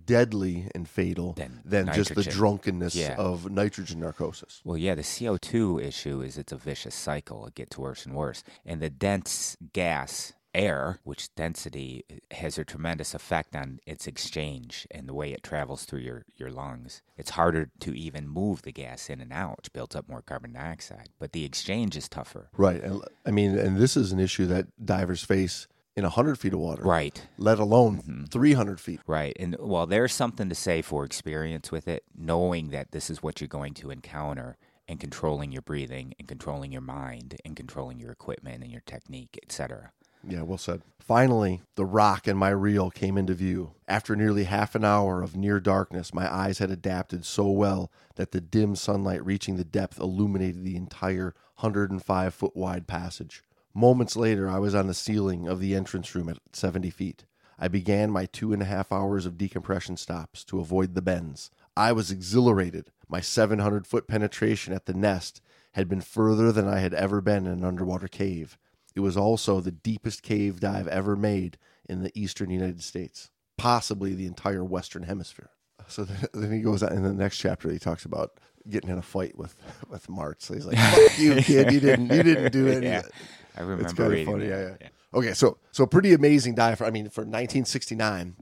[0.06, 3.16] deadly and fatal Than than just the drunkenness Yeah.
[3.18, 4.62] of nitrogen narcosis.
[4.64, 7.46] Well, yeah, the CO2 issue is it's a vicious cycle.
[7.48, 8.44] It gets worse and worse.
[8.66, 14.88] And the dense gas, air, which density uh, has a tremendous effect on its exchange
[14.92, 17.02] and the way it travels through your, your lungs.
[17.18, 20.54] It's harder to even move the gas in and out, which builds up more carbon
[20.54, 21.10] dioxide.
[21.20, 22.50] But the exchange is tougher.
[22.58, 22.82] Right.
[22.82, 26.60] And I mean, and this is an issue that divers face in 100 feet of
[26.60, 27.28] water, Right.
[27.38, 28.24] let alone mm-hmm.
[28.26, 29.02] 300 feet.
[29.06, 29.36] Right.
[29.40, 33.42] And well, there's something to say for experience with it, knowing that this is what
[33.42, 34.58] you're going to encounter
[34.88, 39.38] and controlling your breathing and controlling your mind and controlling your equipment and your technique,
[39.44, 39.92] etc.
[40.28, 40.82] Yeah, well said.
[41.00, 43.72] Finally, the rock and my reel came into view.
[43.88, 48.32] After nearly half an hour of near darkness, my eyes had adapted so well that
[48.32, 53.44] the dim sunlight reaching the depth illuminated the entire 105 foot wide passage.
[53.74, 57.26] Moments later, I was on the ceiling of the entrance room at 70 feet.
[57.58, 61.50] I began my two and a half hours of decompression stops to avoid the bends.
[61.76, 62.92] I was exhilarated.
[63.08, 65.42] My 700 foot penetration at the nest
[65.74, 68.58] had been further than I had ever been in an underwater cave.
[69.00, 71.58] It was also the deepest cave dive ever made
[71.88, 75.52] in the eastern United States, possibly the entire Western Hemisphere.
[75.88, 77.72] So then, then he goes on in the next chapter.
[77.72, 79.56] He talks about getting in a fight with
[79.90, 80.42] with Martz.
[80.42, 81.72] So he's like, "Fuck you, kid!
[81.72, 83.00] You didn't you didn't do any." Yeah.
[83.00, 83.12] it."
[83.56, 84.48] I remember It's kind of reading funny.
[84.48, 84.72] that.
[84.72, 86.80] Yeah, yeah, Okay, so so pretty amazing dive.
[86.80, 88.36] For, I mean, for 1969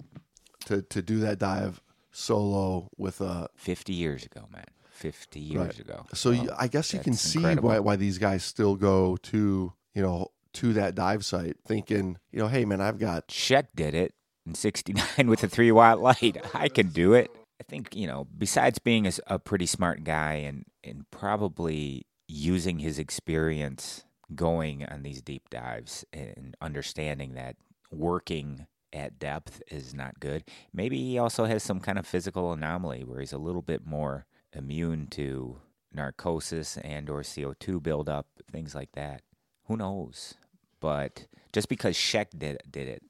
[0.66, 4.66] to to do that dive solo with a 50 years ago, man.
[4.90, 5.80] 50 years Right.
[5.80, 6.06] ago.
[6.16, 7.70] So you, I guess you can see incredible.
[7.70, 12.40] why why these guys still go to you know to that dive site, thinking you
[12.40, 14.14] know, hey man, I've got Sheck did it
[14.46, 16.38] in 69 with a three watt light.
[16.54, 17.32] I can do it.
[17.60, 23.00] I think, you know, besides being a pretty smart guy and, and probably using his
[23.00, 24.04] experience
[24.36, 27.56] going on these deep dives and understanding that
[27.92, 33.04] working at depth is not good, maybe he also has some kind of physical anomaly
[33.04, 35.58] where he's a little bit more immune to
[35.94, 39.22] narcosis and or CO2 buildup, things like that.
[39.68, 40.36] Who knows?
[40.80, 43.04] But just because Sheck did did it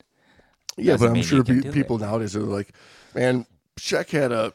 [0.79, 2.69] yeah, but I'm sure you can pe- do people nowadays are like,
[3.15, 3.47] man,
[3.79, 4.53] Sheck had a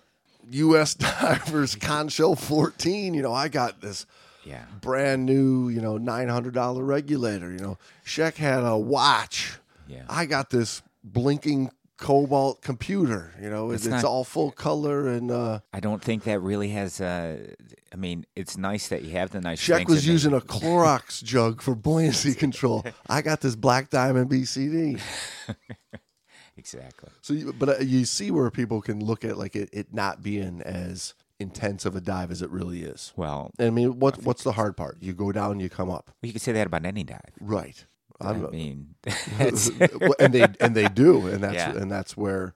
[0.51, 0.95] U.S.
[0.95, 3.13] Divers Conshelf 14.
[3.15, 4.07] You know, I got this
[4.45, 4.65] Yeah.
[4.81, 7.51] brand new, you know, nine hundred dollar regulator.
[7.51, 9.55] You know, Sheck had a watch.
[9.89, 10.05] Yeah.
[10.09, 11.71] I got this blinking
[12.03, 13.33] cobalt computer.
[13.41, 15.31] You know, it's, It's it's not- all full color and.
[15.31, 17.01] uh I don't think that really has.
[17.01, 17.55] Uh,
[17.93, 19.61] I mean, it's nice that you have the nice.
[19.67, 22.85] Sheck was using a Clorox jug for buoyancy control.
[23.09, 25.01] I got this Black Diamond BCD.
[26.57, 27.11] exactly.
[27.21, 30.23] So, you, but uh, you see where people can look at like it, it not
[30.23, 33.13] being as intense of a dive as it really is.
[33.17, 34.99] Well, I mean, what what's the hard part?
[35.01, 36.11] You go down, you come up.
[36.23, 37.21] you could say that about any dive.
[37.41, 37.85] Right.
[38.21, 38.95] I I'm, mean,
[39.39, 41.77] and they and they do, and that's Yeah.
[41.77, 42.55] and that's where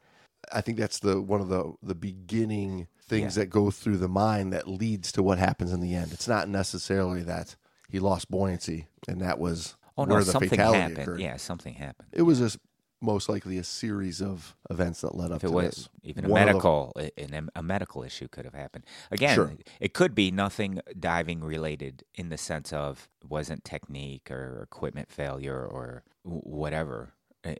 [0.52, 3.42] I think that's the one of the the beginning things Yeah.
[3.42, 6.12] that go through the mind that leads to what happens in the end.
[6.12, 7.56] It's not necessarily that
[7.88, 10.98] he lost buoyancy and that was oh no, where the something fatality happened.
[10.98, 11.20] occurred.
[11.20, 12.08] Yeah, something happened.
[12.12, 12.58] It was a
[13.06, 15.88] most likely a series of events that led up If it to was this.
[16.02, 18.84] even a One the- medical, a- an, a medical issue could have happened.
[19.10, 19.52] Again, Sure.
[19.80, 25.64] it could be nothing diving related in the sense of wasn't technique or equipment failure
[25.64, 27.12] or whatever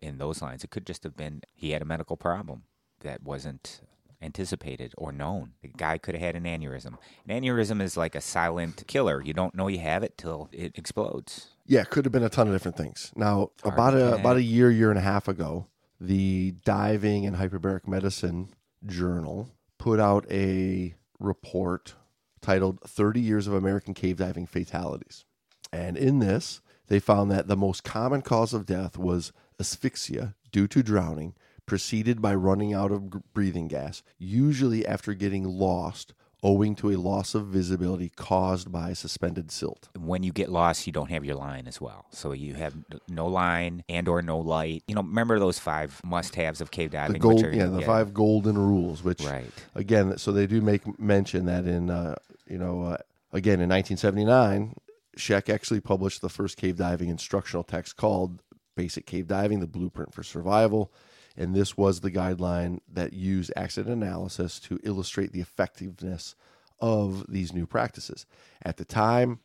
[0.03, 0.65] in those lines.
[0.65, 2.65] It could just have been he had a medical problem
[3.01, 3.81] that wasn't
[4.23, 5.53] anticipated or known.
[5.63, 6.97] The guy could have had an aneurysm.
[7.29, 9.23] An aneurysm is like a silent killer.
[9.23, 11.49] You don't know you have it till it explodes.
[11.67, 13.13] Yeah, could have been a ton of different things.
[13.17, 15.67] Now, about a about a year, year and a half ago,
[16.01, 18.51] the Diving and Hyperbaric Medicine
[18.85, 21.95] Journal put out a report
[22.41, 25.25] titled 30 Years of American Cave Diving Fatalities.
[25.73, 30.69] And in this, they found that the most common cause of death was asphyxia due
[30.69, 31.35] to drowning,
[31.67, 37.35] preceded by running out of breathing gas, usually after getting lost owing to a loss
[37.35, 39.89] of visibility caused by suspended silt.
[39.99, 42.07] When you get lost, you don't have your line as well.
[42.11, 42.77] So you have
[43.09, 44.85] no line and or no light.
[44.87, 47.15] You know, remember those five must-haves of cave diving?
[47.15, 49.03] the gold, which are, yeah, the five golden rules.
[49.03, 49.51] Which Right.
[49.75, 52.99] again, so they do make mention that in uh, you know uh,
[53.33, 54.75] again in 1979,
[55.17, 58.43] Sheck actually published the first cave diving instructional text called
[58.77, 60.93] "Basic Cave Diving: The Blueprint for Survival."
[61.37, 66.35] And this was the guideline that used accident analysis to illustrate the effectiveness
[66.81, 68.27] of these new practices.
[68.63, 69.41] At the time,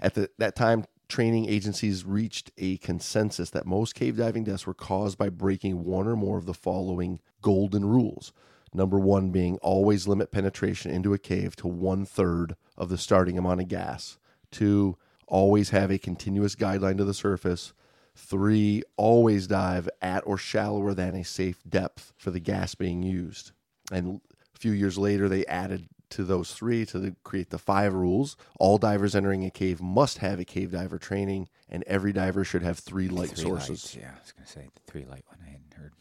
[0.00, 4.74] at the, that time, training agencies reached a consensus that most cave diving deaths were
[4.74, 8.32] caused by breaking one or more of the following golden rules.
[8.74, 13.38] Number one being always limit penetration into a cave to one third of the starting
[13.38, 14.18] amount of gas.
[14.50, 17.72] Two, always have a continuous guideline to the surface.
[18.16, 23.52] Three, always dive at or shallower than a safe depth for the gas being used.
[23.92, 24.20] And
[24.54, 28.36] a few years later, they added to those three to the, create the five rules.
[28.58, 32.62] All divers entering a cave must have a cave diver training, and every diver should
[32.62, 33.68] have three light Three sources.
[33.68, 35.92] lights, Yeah, I was going to say the three light one I hadn't heard.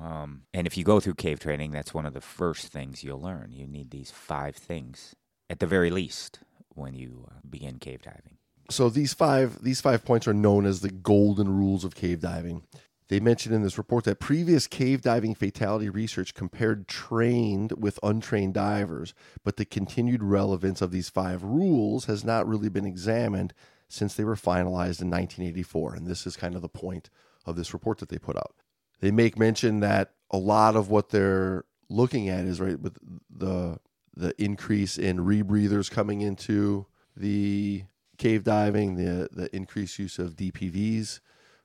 [0.00, 3.20] Um, and if you go through cave training, that's one of the first things you'll
[3.20, 3.52] learn.
[3.52, 5.14] You need these five things
[5.50, 8.38] at the very least when you uh, begin cave diving.
[8.72, 12.62] So these five these five points are known as the golden rules of cave diving.
[13.08, 18.54] They mentioned in this report that previous cave diving fatality research compared trained with untrained
[18.54, 19.12] divers,
[19.44, 23.52] but the continued relevance of these five rules has not really been examined
[23.88, 25.94] since they were finalized in 1984.
[25.94, 27.10] And this is kind of the point
[27.44, 28.54] of this report that they put out.
[29.00, 32.96] They make mention that a lot of what they're looking at is right with
[33.28, 33.78] the
[34.14, 37.84] the increase in rebreathers coming into the
[38.22, 41.20] cave diving, the the increased use of DPVs,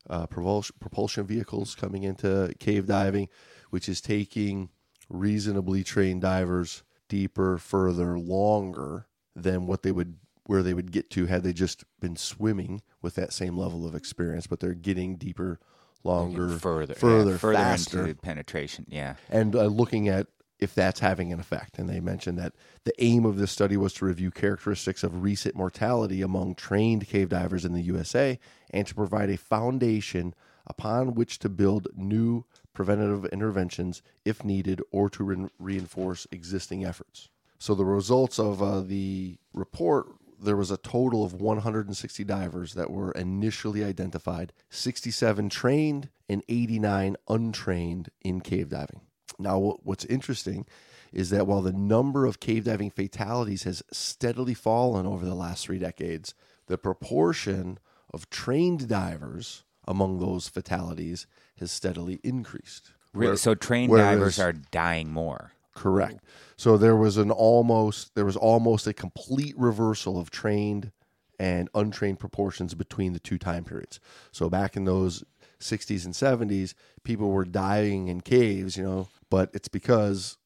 [0.10, 3.30] uh, propulsion, propulsion vehicles coming into cave diving,
[3.70, 4.70] which is taking
[5.10, 11.26] reasonably trained divers deeper, further, longer than what they would where they would get to
[11.26, 14.48] had they just been swimming with that same level of experience.
[14.48, 15.60] But they're getting deeper,
[16.04, 18.86] longer, further, yeah, further, further faster into penetration.
[18.90, 20.28] Yeah, and uh, looking at
[20.60, 21.78] if that's having an effect.
[21.78, 25.56] And they mentioned that the aim of this study was to review characteristics of recent
[25.56, 28.40] mortality among trained cave divers in the USA
[28.72, 30.34] and to provide a foundation
[30.66, 37.30] upon which to build new preventative interventions if needed or to re- reinforce existing efforts.
[37.60, 40.08] So the results of uh, the report
[40.40, 47.18] there was a total of 160 divers that were initially identified, 67 trained and 89
[47.28, 49.02] untrained in cave diving.
[49.40, 50.66] Now, what's interesting
[51.14, 55.66] is that while the number of cave diving fatalities has steadily fallen over the last
[55.66, 56.34] three decades,
[56.68, 57.80] the proportion
[58.14, 61.28] of trained divers among those fatalities
[61.60, 62.92] has steadily increased.
[63.14, 63.30] Really?
[63.32, 65.54] Where- so trained divers are dying more.
[65.74, 66.24] Correct.
[66.58, 70.92] So there was an almost there was almost a complete reversal of trained
[71.40, 74.00] and untrained proportions between the two time periods.
[74.32, 75.24] So back in those
[75.60, 80.38] 60s and 70s, people were dying in caves, you know, but it's because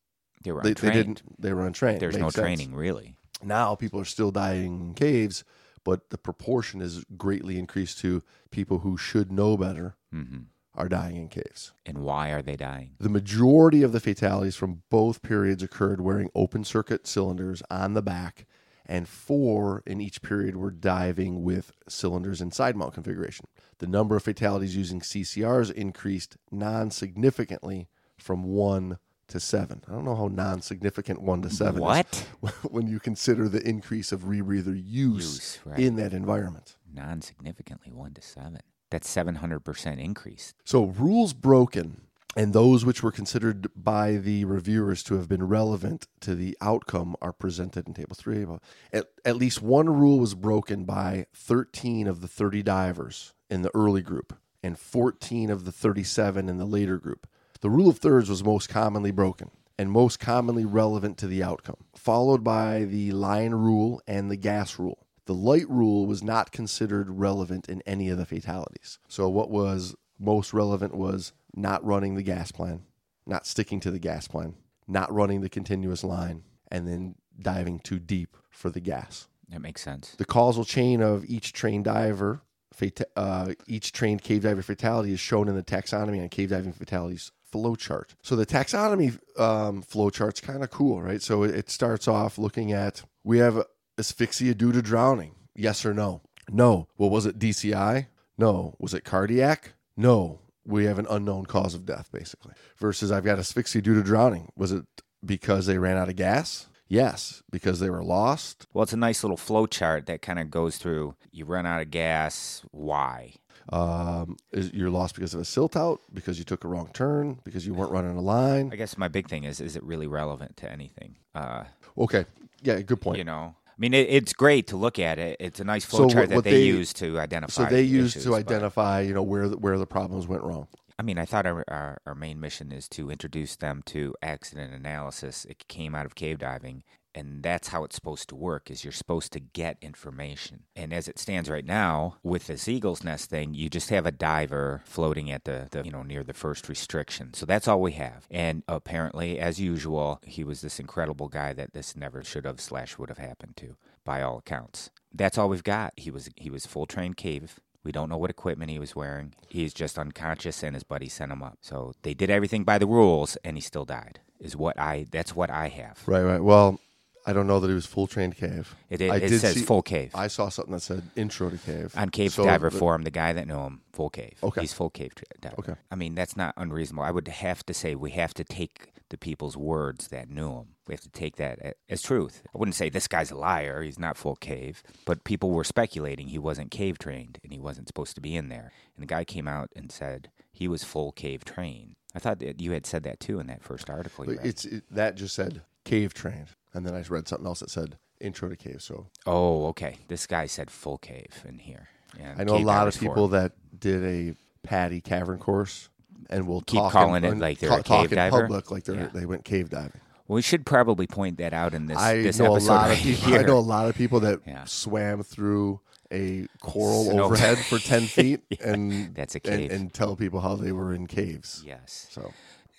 [0.43, 2.00] They were they, they didn't they were untrained.
[2.02, 2.36] There's no sense.
[2.36, 3.15] training really.
[3.43, 5.43] Now people are still dying in caves,
[5.84, 8.21] but the proportion is greatly increased to
[8.52, 10.39] people who should know better hmm
[10.74, 11.74] are dying in caves.
[11.86, 12.91] And why are they dying?
[12.97, 18.02] The majority of the fatalities from both periods occurred wearing open circuit cylinders on the
[18.02, 18.45] back,
[18.86, 23.48] and four in each period were diving with cylinders in side mount configuration.
[23.80, 29.82] The number of fatalities using CCRs increased non significantly from one to seven.
[29.88, 32.26] I don't know how non significant one to seven What?
[32.44, 35.80] is when you consider the increase of rebreather use, Use, right.
[35.80, 36.76] in that environment.
[36.94, 38.60] Non-significantly, one to seven.
[38.89, 40.54] That's seven hundred percent increase.
[40.65, 42.02] So, rules broken
[42.36, 47.15] and those which were considered by the reviewers to have been relevant to the outcome
[47.22, 48.46] are presented in Table 3.
[48.94, 53.72] At, at least one rule was broken by 13 of the 30 divers in the
[53.76, 57.28] early group and 14 of the 37 in the later group.
[57.62, 61.78] The rule of thirds was most commonly broken and most commonly relevant to the outcome,
[61.96, 65.08] followed by the line rule and the gas rule.
[65.26, 69.00] The light rule was not considered relevant in any of the fatalities.
[69.08, 72.83] So, what was most relevant was not running the gas plan,
[73.25, 74.56] not sticking to the gas plan,
[74.87, 79.27] not running the continuous line, and then diving too deep for the gas.
[79.49, 80.15] That makes sense.
[80.17, 82.41] The causal chain of each trained diver,
[82.73, 86.73] fata- uh, each trained cave diver fatality is shown in the taxonomy on cave diving
[86.73, 88.15] fatalities flow chart.
[88.21, 91.21] So the taxonomy um, flow chart's kind of cool, right?
[91.21, 93.63] So it, it starts off looking at we have
[93.97, 95.35] asphyxia due to drowning.
[95.56, 96.21] Yes or no?
[96.49, 96.87] No.
[96.97, 98.08] Well, was it DCI?
[98.37, 98.75] No.
[98.79, 99.73] Was it cardiac?
[99.97, 100.39] No.
[100.66, 102.54] We have an unknown cause of death, basically.
[102.78, 104.52] Versus I've got asphyxia due to drowning.
[104.56, 104.86] Was it
[105.26, 106.68] because they ran out of gas?
[106.88, 108.68] Yes, because they were lost.
[108.74, 111.82] Well, it's a nice little flow chart that kind of goes through you run out
[111.82, 113.34] of gas, why?
[113.70, 117.40] Um, is you're lost because of a silt out, because you took a wrong turn,
[117.46, 118.72] because you weren't running a line.
[118.74, 121.16] I guess my big thing is is it really relevant to anything?
[121.34, 121.64] Uh,
[121.98, 122.26] Okay,
[122.62, 123.18] yeah, good point.
[123.18, 125.38] you know, mean, it, it's great to look at it.
[125.40, 127.63] It's a nice So flow what- chart that they, they- use to identify.
[127.67, 130.67] So they used issues, to identify, you know, where the, where the problems went wrong.
[131.00, 134.71] I mean, I thought our, our our main mission is to introduce them to accident
[134.73, 135.46] analysis.
[135.46, 136.84] It came out of cave diving,
[137.14, 138.70] and that's how it's supposed to work.
[138.70, 140.64] Is you're supposed to get information.
[140.76, 144.12] And as it stands right now, with this eagle's nest thing, you just have a
[144.12, 147.34] diver floating at the, the you know near the first restriction.
[147.34, 148.26] So that's all we have.
[148.30, 152.98] And apparently, as usual, he was this incredible guy that this never should have slash
[152.98, 154.90] would have happened to, by all accounts.
[155.14, 155.94] That's all we've got.
[155.98, 159.34] He was he was full trained cave we don't know what equipment he was wearing.
[159.48, 161.58] He's just unconscious, and his buddy sent him up.
[161.62, 164.20] So they did everything by the rules, and he still died.
[164.40, 165.08] Is what I.
[165.12, 166.02] That's what I have.
[166.06, 166.44] Right, right.
[166.44, 166.80] Well,
[167.26, 168.76] I don't know that he was full trained cave.
[168.90, 171.50] It, it, I it did says see- full cave I saw something that said intro
[171.50, 173.04] to cave on Cave So Diver the- Forum.
[173.04, 174.38] The guy that knew him, full cave.
[174.44, 174.62] Okay.
[174.62, 175.56] he's full cave diver.
[175.60, 175.74] Okay.
[175.92, 177.04] I mean that's not unreasonable.
[177.04, 180.67] I would have to say we have to take the people's words that knew him.
[180.88, 182.44] We have to take that as truth.
[182.56, 183.82] I wouldn't say this guy's a liar.
[183.84, 187.88] He's not full cave, but people were speculating he wasn't cave trained and he wasn't
[187.88, 188.72] supposed to be in there.
[188.96, 191.96] And the guy came out and said he was full cave trained.
[192.15, 194.30] I thought that you had said that too in that first article.
[194.30, 197.98] It's it, that just said cave trained, and then I read something else that said
[198.19, 198.82] intro to cave.
[198.82, 199.98] So Oh, okay.
[200.08, 201.88] This guy said full cave in here.
[202.19, 204.36] Yeah, I know a lot of people that did a
[204.67, 205.90] PADI Cavern course,
[206.30, 208.42] and will Keep talk calling in, it like they're ta- a talk in diver?
[208.42, 209.08] public like they Yeah.
[209.13, 210.00] they went cave diving.
[210.28, 212.90] Well, we should probably point that out in this, I this know a episode lot
[212.90, 213.30] right of people.
[213.30, 213.40] here.
[213.40, 214.63] I know a lot of people that Yeah.
[214.65, 215.80] swam through
[216.12, 219.72] a coral Snow- overhead for ten feet and That's a and, cave.
[219.72, 221.63] and tell people how they were in caves.
[221.65, 222.08] Yes.
[222.12, 222.32] So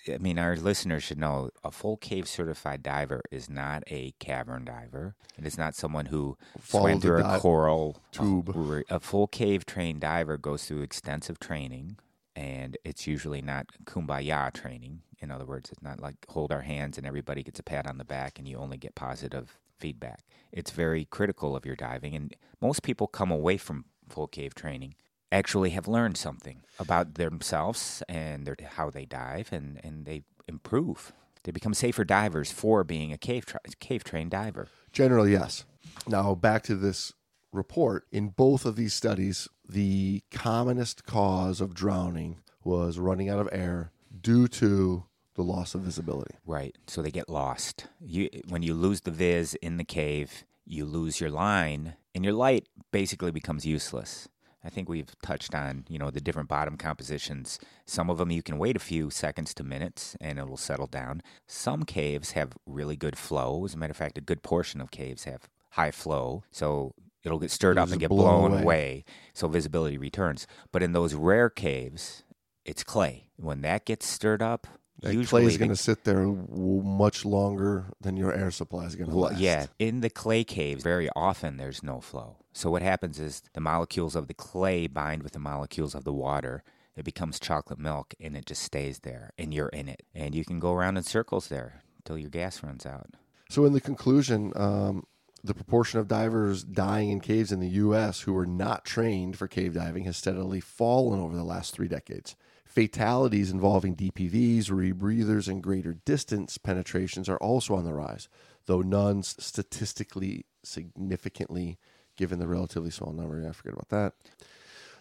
[0.07, 4.65] I mean, our listeners should know a full cave certified diver is not a cavern
[4.65, 5.15] diver.
[5.37, 8.49] It is not someone who Follow swam through a coral tube.
[8.89, 11.97] A, a full cave trained diver goes through extensive training,
[12.35, 15.01] and it's usually not kumbaya training.
[15.19, 17.97] In other words, it's not like hold our hands and everybody gets a pat on
[17.97, 20.23] the back and you only get positive feedback.
[20.51, 24.95] It's very critical of your diving, and most people come away from full cave training
[25.33, 31.11] actually have learned something about themselves and their, how they dive, and, and they improve.
[31.43, 34.67] They become safer divers for being a cave tra- cave trained diver.
[34.93, 35.65] Generally, yes.
[36.07, 37.13] Now, back to this
[37.51, 38.05] report.
[38.11, 43.91] In both of these studies, the commonest cause of drowning was running out of air
[44.21, 45.05] due to
[45.35, 46.35] the loss of visibility.
[46.45, 46.77] Right.
[46.87, 47.87] So they get lost.
[47.99, 52.33] You when you lose the vis in the cave, you lose your line, and your
[52.33, 54.29] light basically becomes useless.
[54.63, 57.59] I think we've touched on, you know, the different bottom compositions.
[57.85, 61.21] Some of them you can wait a few seconds to minutes and it'll settle down.
[61.47, 63.65] Some caves have really good flow.
[63.65, 66.43] As a matter of fact, a good portion of caves have high flow.
[66.51, 66.93] So
[67.23, 68.61] it'll get stirred It'll up and get blow blown away.
[68.61, 69.05] away.
[69.33, 70.47] So visibility returns.
[70.71, 72.23] But in those rare caves,
[72.63, 73.29] it's clay.
[73.35, 74.67] When that gets stirred up,
[75.01, 78.95] That usually clay is going to sit there much longer than your air supply is
[78.95, 79.39] going to last.
[79.39, 82.37] yeah, in the clay caves, very often there's no flow.
[82.53, 86.13] So what happens is the molecules of the clay bind with the molecules of the
[86.13, 86.63] water.
[86.95, 90.45] It becomes chocolate milk, and it just stays there, and you're in it, and you
[90.45, 93.09] can go around in circles there until your gas runs out.
[93.49, 95.07] So, in the conclusion, um,
[95.43, 98.21] the proportion of divers dying in caves in the U.S.
[98.21, 102.35] who were not trained for cave diving has steadily fallen over the last three decades.
[102.65, 108.29] Fatalities involving DPVs, rebreathers, and greater distance penetrations are also on the rise,
[108.67, 111.77] though none statistically significantly
[112.15, 113.39] given the relatively small number.
[113.39, 114.13] Yeah, I forget about that.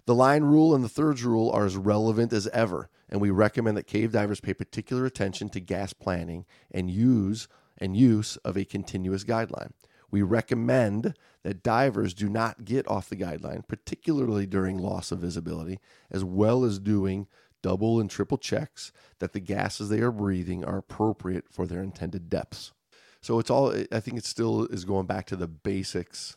[0.04, 3.76] The line rule and the thirds rule are as relevant as ever, and we recommend
[3.76, 7.46] that cave divers pay particular attention to gas planning and use
[7.78, 9.70] and use of a continuous guideline.
[10.10, 15.80] We recommend that divers do not get off the guideline, particularly during loss of visibility,
[16.10, 17.28] as well as doing
[17.62, 22.28] double and triple checks that the gases they are breathing are appropriate for their intended
[22.28, 22.72] depths.
[23.20, 26.36] So it's all I think it still is going back to the basics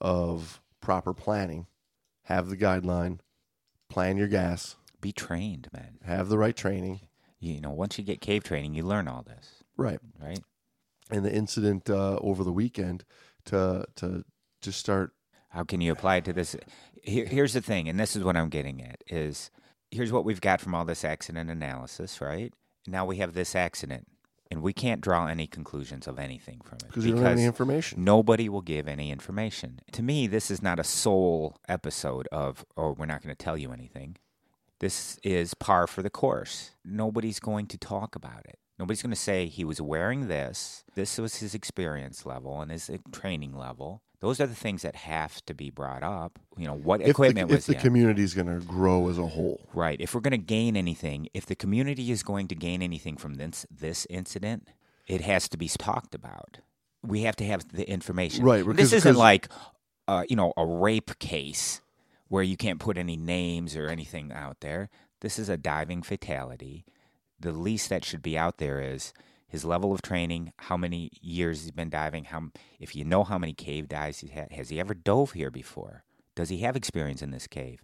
[0.00, 1.66] of proper planning
[2.24, 3.20] have the guideline,
[3.88, 5.98] plan your gas, Be trained, man.
[6.04, 7.00] have the right training.
[7.38, 9.62] You know, once you get cave training, you learn all this.
[9.76, 10.00] Right.
[10.20, 10.40] right?
[11.10, 13.04] And the incident uh, over the weekend
[13.46, 14.24] to to
[14.62, 15.12] just start.
[15.50, 16.56] How can you apply it to this?
[17.02, 19.50] Here, here's the thing, and this is what I'm getting at: is
[19.90, 22.52] here's what we've got from all this accident analysis, right?
[22.88, 24.08] Now we have this accident,
[24.50, 27.44] and we can't draw any conclusions of anything from it Because you don't have any
[27.44, 28.04] information.
[28.04, 29.80] Nobody will give any information.
[29.92, 33.56] To me, this is not a sole episode of, oh, we're not going to tell
[33.56, 34.16] you anything.
[34.78, 36.72] This is par for the course.
[36.84, 38.58] Nobody's going to talk about it.
[38.78, 40.84] Nobody's going to say he was wearing this.
[40.94, 44.02] This was his experience level and his uh, training level.
[44.20, 46.38] Those are the things that have to be brought up.
[46.56, 49.08] You know, what If the, equipment if was the he community is going to grow
[49.08, 50.00] as a whole, Right.
[50.00, 53.34] If we're going to gain anything, if the community is going to gain anything from
[53.34, 54.68] this this incident,
[55.06, 56.58] it has to be talked about.
[57.02, 58.44] We have to have the information.
[58.44, 59.48] Right, This isn't like,
[60.08, 61.80] uh, you know, a rape case
[62.28, 64.88] where you can't put any names or anything out there.
[65.20, 66.84] This is a diving fatality.
[67.38, 69.12] The least that should be out there is
[69.48, 73.38] his level of training, how many years he's been diving, how if you know how
[73.38, 76.04] many cave dives he's had, has he ever dove here before?
[76.34, 77.82] Does he have experience in this cave?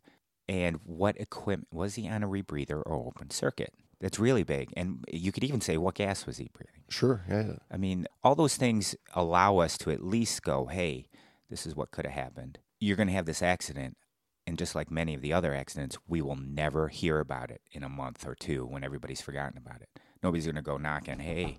[0.48, 3.72] And what equipment was he on a rebreather or open circuit?
[4.00, 4.70] That's really big.
[4.76, 6.82] And you could even say what gas was he breathing?
[6.92, 11.06] sure, yeah, I mean, all those things allow us to at least go, hey,
[11.48, 12.58] this is what could have happened.
[12.80, 13.96] You're going to have this accident.
[14.46, 17.84] And just like many of the other accidents, we will never hear about it in
[17.84, 19.88] a month or two when everybody's forgotten about it.
[20.22, 21.56] Nobody's going to go knocking, hey,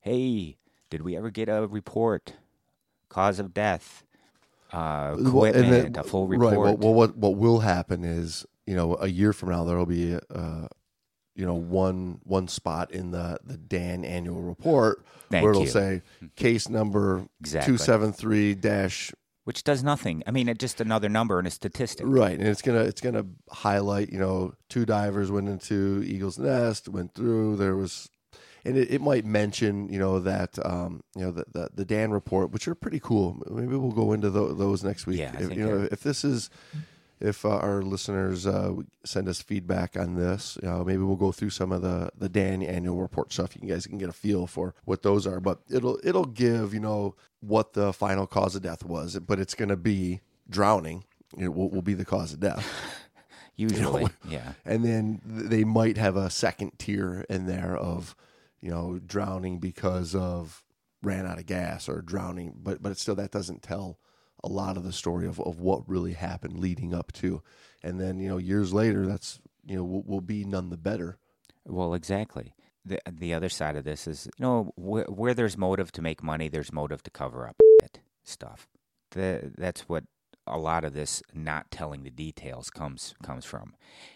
[0.00, 0.56] hey,
[0.90, 2.34] did we ever get a report?
[3.08, 4.04] Cause of death,
[4.72, 6.50] uh, Well, equipment, then- a full report.
[6.56, 6.58] Right.
[6.58, 9.84] Well, well, what what will happen is, you know, a year from now there will
[9.86, 10.68] be, uh,
[11.34, 15.68] you know, one one spot in the the DAN annual report Thank where it'll you.
[15.70, 16.02] say
[16.36, 17.72] case number Exactly.
[17.72, 19.12] two seven three dash
[19.50, 20.22] which does nothing.
[20.28, 22.06] I mean, it's just another number and a statistic.
[22.06, 26.88] right, and it's gonna it's gonna highlight, you know, two divers went into Eagle's Nest,
[26.88, 27.56] went through.
[27.56, 28.08] There was.
[28.64, 32.12] And it, it might mention, you know, that um, you know the, the the DAN
[32.12, 33.42] report, which are pretty cool.
[33.50, 35.18] Maybe we'll go into tho- those next week.
[35.18, 36.48] Yeah, if, you know, if this is
[37.20, 41.50] if uh, our listeners uh, send us feedback on this, uh, maybe we'll go through
[41.50, 43.54] some of the the DAN annual report stuff.
[43.60, 46.80] You guys can get a feel for what those are, but it'll it'll give you
[46.80, 51.04] know what the final cause of death was, but it's going to be drowning.
[51.38, 52.66] It will, will be the cause of death,
[53.56, 54.54] Usually, yeah.
[54.64, 58.16] and then they might have a second tier in there of
[58.60, 60.64] you know drowning because of
[61.02, 63.98] ran out of gas or drowning, but but still that doesn't tell
[64.42, 67.42] a lot of the story of, of what really happened leading up to,
[67.82, 71.18] and then you know years later that's you know will, will be none the better.
[71.64, 72.54] Well, exactly.
[72.84, 76.22] The the other side of this is, you know, wh- where there's motive to make
[76.22, 77.56] money, there's motive to cover up
[78.24, 78.68] stuff.
[79.10, 80.04] The, that's what
[80.46, 83.74] a lot of this not telling the details comes comes from.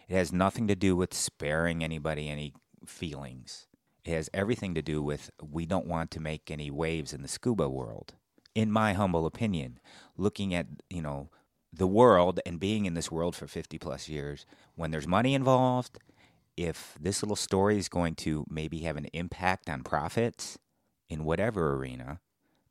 [0.08, 2.54] It has nothing to do with sparing anybody any
[2.86, 3.66] feelings.
[4.04, 7.28] It has everything to do with we don't want to make any waves in the
[7.28, 8.14] scuba world.
[8.54, 9.78] In my humble opinion,
[10.16, 11.30] looking at, you know,
[11.72, 14.46] the world and being in this world for 50 plus years,
[14.76, 15.98] when there's money involved,
[16.56, 20.56] if this little story is going to maybe have an impact on profits
[21.08, 22.20] in whatever arena,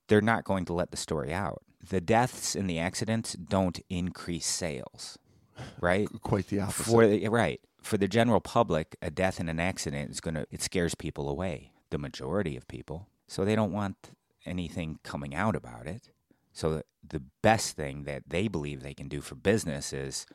[0.08, 1.64] they're not going to let the story out.
[1.86, 5.18] The deaths and the accidents don't increase sales,
[5.82, 6.08] right?
[6.22, 6.84] Quite the opposite.
[6.86, 10.62] For the, right for the general public, a death in an accident is gonna it
[10.62, 11.72] scares people away.
[11.92, 14.12] The majority of people, so they don't want
[14.46, 16.10] anything coming out about it.
[16.52, 20.26] So the best thing that they believe they can do for business is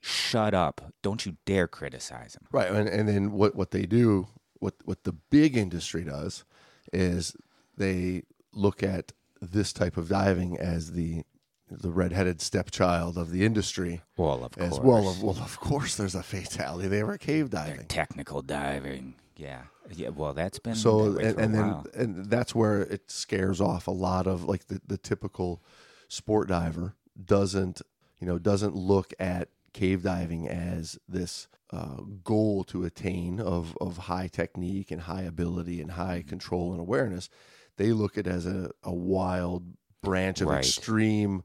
[0.00, 0.92] shut up.
[1.02, 2.46] Don't you dare criticize them.
[2.50, 6.44] Right, and and then what what they do, what what the big industry does,
[6.92, 7.36] is
[7.76, 11.24] they look at this type of diving as the
[11.70, 14.02] the redheaded stepchild of the industry.
[14.16, 14.78] Well, of course.
[14.80, 16.88] well, of, well, of course, there's a fatality.
[16.88, 17.86] They were cave diving.
[17.86, 19.14] technical diving.
[19.36, 19.62] Yeah.
[19.94, 20.08] Yeah.
[20.10, 21.86] Well, that's been So that and, and then while.
[21.94, 25.62] and that's where it scares off a lot of like the, the typical
[26.08, 27.80] sport diver doesn't
[28.18, 33.96] you know doesn't look at cave diving as this uh, goal to attain of of
[33.96, 37.28] high technique and high ability and high control and awareness.
[37.76, 39.62] They look at it as a, a wild
[40.02, 40.58] branch of Right.
[40.64, 41.42] extreme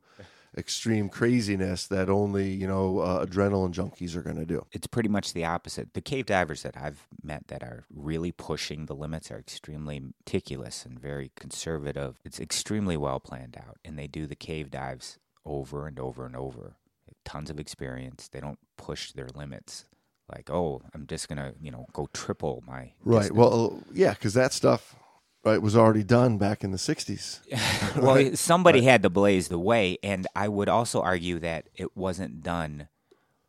[0.55, 4.63] extreme craziness that only you know uh, adrenaline junkies are going to do.
[4.71, 5.93] it's pretty much the opposite.
[5.95, 10.85] The cave divers that I've met that are really pushing the limits are extremely meticulous
[10.85, 12.19] and very conservative.
[12.23, 16.35] It's extremely well planned out, and they do the cave dives over and over and
[16.35, 16.75] over.
[17.25, 18.27] Tons of experience.
[18.27, 19.85] They don't push their limits.
[20.31, 23.21] Like, oh, I'm just gonna, you know, go triple my Right.
[23.21, 23.37] distance.
[23.37, 24.95] Well, yeah, because that stuff
[25.43, 27.39] right it was already done back in the '60s.
[28.01, 32.43] well, somebody had to blaze the way, and I would also argue that it wasn't
[32.43, 32.87] done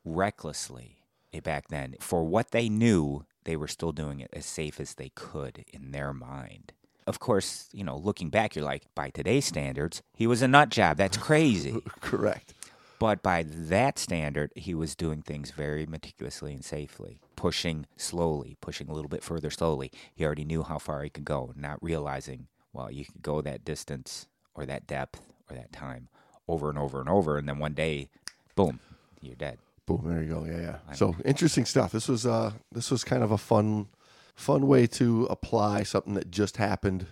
[0.04, 0.98] recklessly
[1.42, 1.96] back then.
[2.00, 5.90] For what they knew, they were still doing it as safe as they could in
[5.92, 6.72] their mind.
[7.06, 10.70] Of course, you know, looking back, you're like, by today's standards, he was a nut
[10.70, 10.96] job.
[10.96, 11.82] That's crazy.
[12.00, 12.54] Correct.
[12.98, 18.88] But by that standard, he was doing things very meticulously and safely, pushing slowly, pushing
[18.88, 19.90] a little bit further slowly.
[20.14, 23.66] He already knew how far he could go, not realizing, well, you could go that
[23.66, 25.20] distance or that depth
[25.50, 26.08] or that time
[26.48, 27.36] over and over and over.
[27.36, 28.08] And then one day,
[28.56, 28.80] boom,
[29.20, 29.58] you're dead.
[29.84, 30.46] Boom, there you go.
[30.46, 30.94] Yeah, yeah.
[30.94, 31.92] So interesting stuff.
[31.92, 33.88] This was uh this was kind of a fun
[34.34, 37.08] fun way to apply something that just happened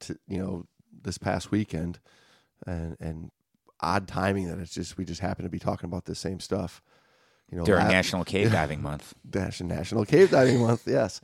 [0.00, 0.66] to you know
[1.00, 2.00] this past weekend
[2.66, 3.30] and and
[3.78, 6.82] odd timing that it's just we just happen to be talking about the same stuff.
[7.50, 9.14] You know, During la- National Cave Diving Month.
[9.60, 11.20] National Cave Diving Month, yes.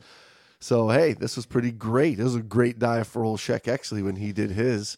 [0.59, 2.17] So hey, this was pretty great.
[2.17, 4.97] This was a great dive for old Sheck Exley when he did his.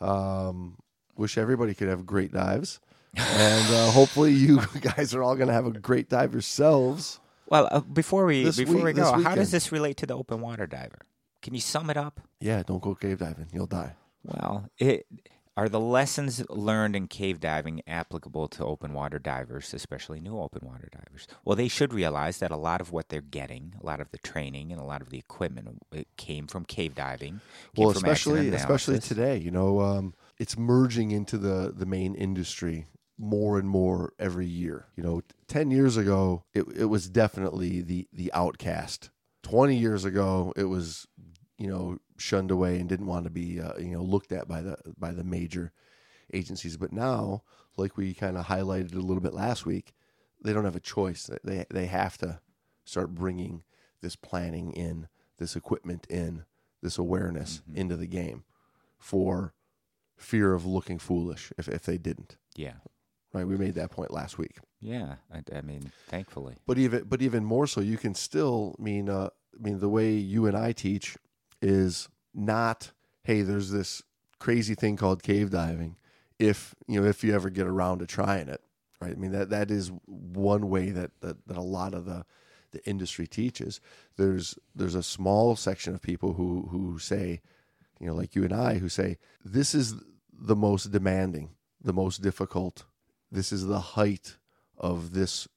[0.00, 0.76] Um,
[1.16, 2.80] wish everybody could have great dives,
[3.14, 7.20] and uh, hopefully you guys are all going to have a great dive yourselves.
[7.48, 10.16] Well, uh, before we This before week- we go, how does this relate to the
[10.16, 11.00] open water diver?
[11.42, 12.20] Can you sum it up?
[12.40, 13.94] Yeah, don't go cave diving; you'll die.
[14.24, 15.06] Well, it,
[15.56, 20.66] are the lessons learned in cave diving applicable to open water divers, especially new open
[20.66, 21.26] water divers?
[21.44, 24.18] Well, they should realize that a lot of what they're getting, a lot of the
[24.18, 27.40] training and a lot of the equipment, it came from cave diving.
[27.76, 32.86] Well, especially especially today, you know, um, it's merging into the the main industry
[33.18, 34.86] more and more every year.
[34.94, 39.10] You know, ten years ago, it it was definitely the the outcast.
[39.42, 41.06] Twenty years ago, it was
[41.56, 44.62] you know shunned away and didn't want to be uh, you know looked at by
[44.62, 45.72] the by the major
[46.32, 46.76] agencies.
[46.76, 47.42] But now,
[47.76, 49.94] like we kind of highlighted a little bit last week,
[50.42, 51.30] they don't have a choice.
[51.44, 52.40] They they have to
[52.84, 53.62] start bringing
[54.00, 55.08] this planning in,
[55.38, 56.44] this equipment in,
[56.82, 58.44] this awareness into the game
[58.98, 59.54] for
[60.16, 62.36] fear of looking foolish if, if they didn't.
[62.54, 62.74] Yeah.
[63.32, 63.46] Right?
[63.46, 64.58] We made that point last week.
[64.80, 65.16] Yeah.
[65.32, 66.56] I, I mean, thankfully.
[66.66, 69.88] But even but even more so, you can still I mean uh, I mean the
[69.88, 71.16] way you and I teach
[71.60, 72.92] is not
[73.24, 74.02] hey, there's this
[74.38, 75.96] crazy thing called cave diving.
[76.38, 78.62] If you know if you ever get around to trying it,
[79.00, 79.12] right?
[79.12, 82.24] I mean that that is one way that that, that a lot of the
[82.72, 83.80] the industry teaches.
[84.16, 87.40] There's there's a small section of people who who say,
[87.98, 89.94] you know, like you and I, who say this is
[90.32, 91.50] the most demanding,
[91.82, 92.84] the most difficult.
[93.32, 94.36] This is the height
[94.76, 95.48] of this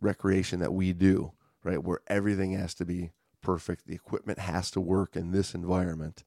[0.00, 1.32] recreation that we do,
[1.64, 1.82] right?
[1.82, 3.10] Where everything has to be
[3.40, 6.24] perfect, the equipment has to work in this environment.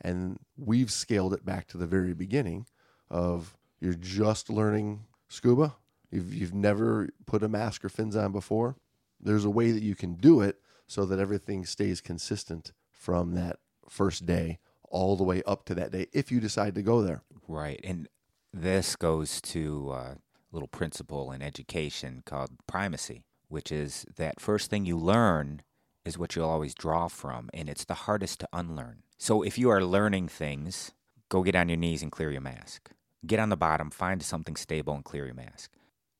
[0.00, 2.66] And we've scaled it back to the very beginning
[3.10, 5.74] of you're just learning scuba.
[6.10, 8.76] You've, you've never put a mask or fins on before.
[9.20, 13.58] There's a way that you can do it so that everything stays consistent from that
[13.88, 14.58] first day
[14.90, 17.22] all the way up to that day if you decide to go there.
[17.46, 17.80] Right.
[17.84, 18.08] And
[18.52, 20.18] this goes to uh, a
[20.52, 25.62] little principle in education called primacy, which is that first thing you learn
[26.08, 29.02] is what you'll always draw from, and it's the hardest to unlearn.
[29.18, 30.90] So if you are learning things,
[31.28, 32.90] go get on your knees and clear your mask.
[33.26, 35.70] Get on the bottom, find something stable, and clear your mask.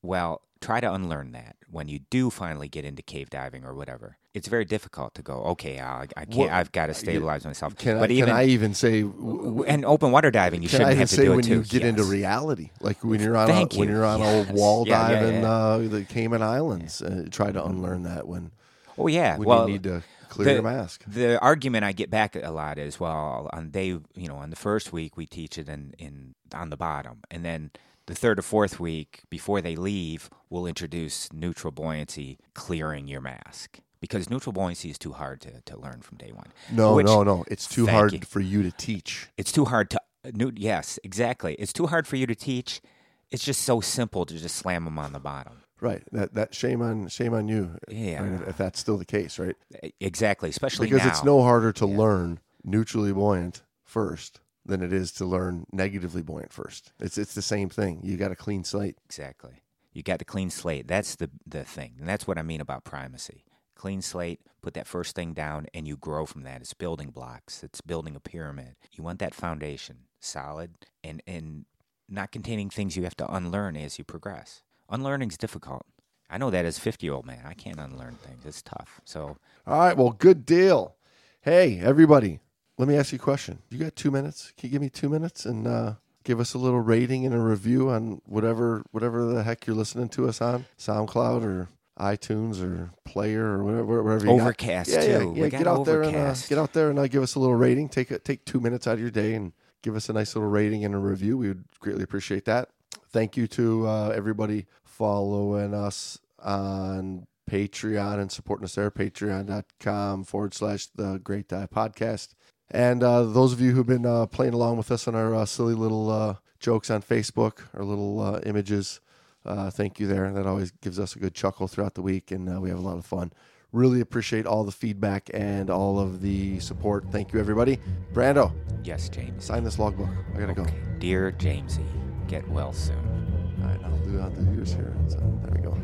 [0.01, 4.17] Well, try to unlearn that when you do finally get into cave diving or whatever.
[4.33, 7.75] It's very difficult to go, okay, I, I can't, Well, I've got to stabilize myself.
[7.77, 10.89] Can, but I, even can I even say w- and open water diving, you shouldn't
[10.91, 11.49] even have to say do when it too.
[11.55, 13.95] you get into reality, like when you're on a, Thank when you.
[13.95, 14.49] you're on Yes.
[14.49, 18.27] a wall Yeah, yeah, dive in uh, the Cayman Islands, uh, try to unlearn that
[18.27, 18.51] when
[18.99, 19.37] Oh yeah.
[19.37, 21.03] when well, you need to clear the, your mask.
[21.07, 24.55] The argument I get back a lot is, well, on day, you know, on the
[24.55, 27.71] first week we teach it in, in on the bottom, and then
[28.09, 33.79] the third or fourth week before they leave, we'll introduce neutral buoyancy, clearing your mask.
[34.01, 36.47] Because neutral buoyancy is too hard to, to learn from day one.
[36.71, 37.43] No, Which- no, no.
[37.47, 38.19] It's too hard you.
[38.21, 39.27] for you to teach.
[39.37, 40.01] It's too hard to.
[40.33, 41.53] New, yes, exactly.
[41.55, 42.81] It's too hard for you to teach.
[43.29, 45.61] It's just so simple to just slam them on the bottom.
[45.81, 46.03] Right.
[46.11, 47.77] That that shame on shame on you.
[47.87, 48.21] Yeah.
[48.23, 49.55] right, if- if that's still the case, right?
[49.99, 51.09] Exactly, especially Because now.
[51.09, 56.51] it's no harder to learn neutrally buoyant first than it is to learn negatively buoyant
[56.53, 56.91] first.
[56.99, 58.01] It's it's the same thing.
[58.03, 58.97] You got a clean slate.
[59.05, 59.61] Exactly.
[59.93, 60.87] You got the clean slate.
[60.87, 63.45] That's the the thing, and that's what I mean about primacy.
[63.75, 64.41] Clean slate.
[64.61, 66.59] Put that first thing down, and you grow from that.
[66.59, 67.63] It's building blocks.
[67.63, 68.75] It's building a pyramid.
[68.91, 70.71] You want that foundation solid
[71.03, 71.65] and and
[72.09, 74.61] not containing things you have to unlearn as you progress.
[74.89, 75.85] Unlearning's difficult.
[76.29, 77.43] I know that as fifty year old man.
[77.45, 78.45] I can't unlearn things.
[78.45, 79.01] It's tough.
[79.03, 80.95] So All right, well, good deal.
[81.41, 82.39] Hey, everybody,
[82.77, 83.59] let me ask you a question.
[83.69, 84.51] You got two minutes?
[84.57, 87.39] Can you give me two minutes and uh, give us a little rating and a
[87.39, 91.67] review on whatever whatever the heck you're listening to us on, SoundCloud or
[91.99, 94.41] iTunes or Player or whatever, wherever you got.
[94.41, 95.33] Overcast, yeah, yeah, too.
[95.35, 95.43] yeah.
[95.43, 97.39] We Get got out there and uh, get out there and uh, give us a
[97.39, 97.89] little rating.
[97.89, 100.49] Take a, take two minutes out of your day and give us a nice little
[100.49, 101.37] rating and a review.
[101.37, 102.69] We would greatly appreciate that.
[103.11, 104.67] Thank you to uh, everybody
[104.99, 108.91] following us on Patreon and supporting us there.
[108.91, 112.33] Patreon.com forward slash the Great Dive Podcast.
[112.69, 115.45] And uh, those of you who've been uh, playing along with us on our uh,
[115.45, 118.99] silly little uh, jokes on Facebook, our little uh, images,
[119.45, 120.31] uh, thank you there.
[120.33, 122.81] That always gives us a good chuckle throughout the week, and uh, we have a
[122.81, 123.31] lot of fun.
[123.71, 127.05] Really appreciate all the feedback and all of the support.
[127.09, 127.79] Thank you, everybody.
[128.13, 128.51] Brando,
[128.83, 129.45] Yes, James.
[129.45, 130.09] sign this logbook.
[130.35, 130.63] I gotta go.
[130.63, 130.75] Okay.
[130.99, 131.85] Dear Jamesy,
[132.27, 133.28] get well soon.
[133.61, 134.93] All right, I'll do, I'll do here.
[135.07, 135.77] So, there we go.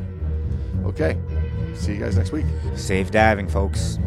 [0.90, 1.18] Okay,
[1.76, 2.46] see you guys next week.
[2.76, 3.98] Safe diving, folks.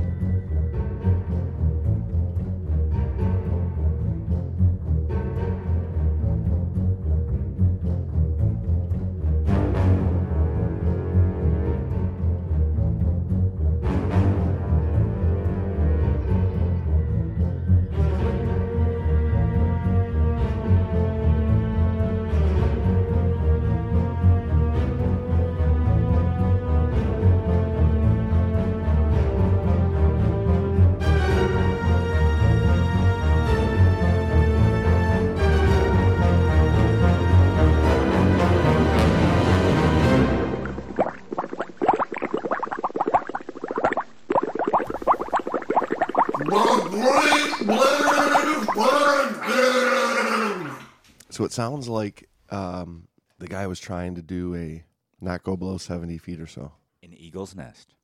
[51.59, 53.09] Sounds like um,
[53.41, 54.85] the guy was trying to do a
[55.21, 56.71] not go below 70 feet or so.
[57.03, 57.95] An eagle's nest.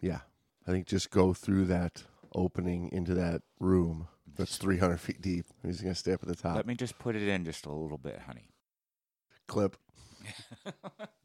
[0.00, 0.22] Yeah.
[0.66, 2.02] I think just go through that
[2.34, 5.46] opening into that room that's 300 feet deep.
[5.64, 6.56] He's going to stay up at the top.
[6.56, 8.50] Let me just put it in just a little bit, honey.
[9.46, 9.76] Clip.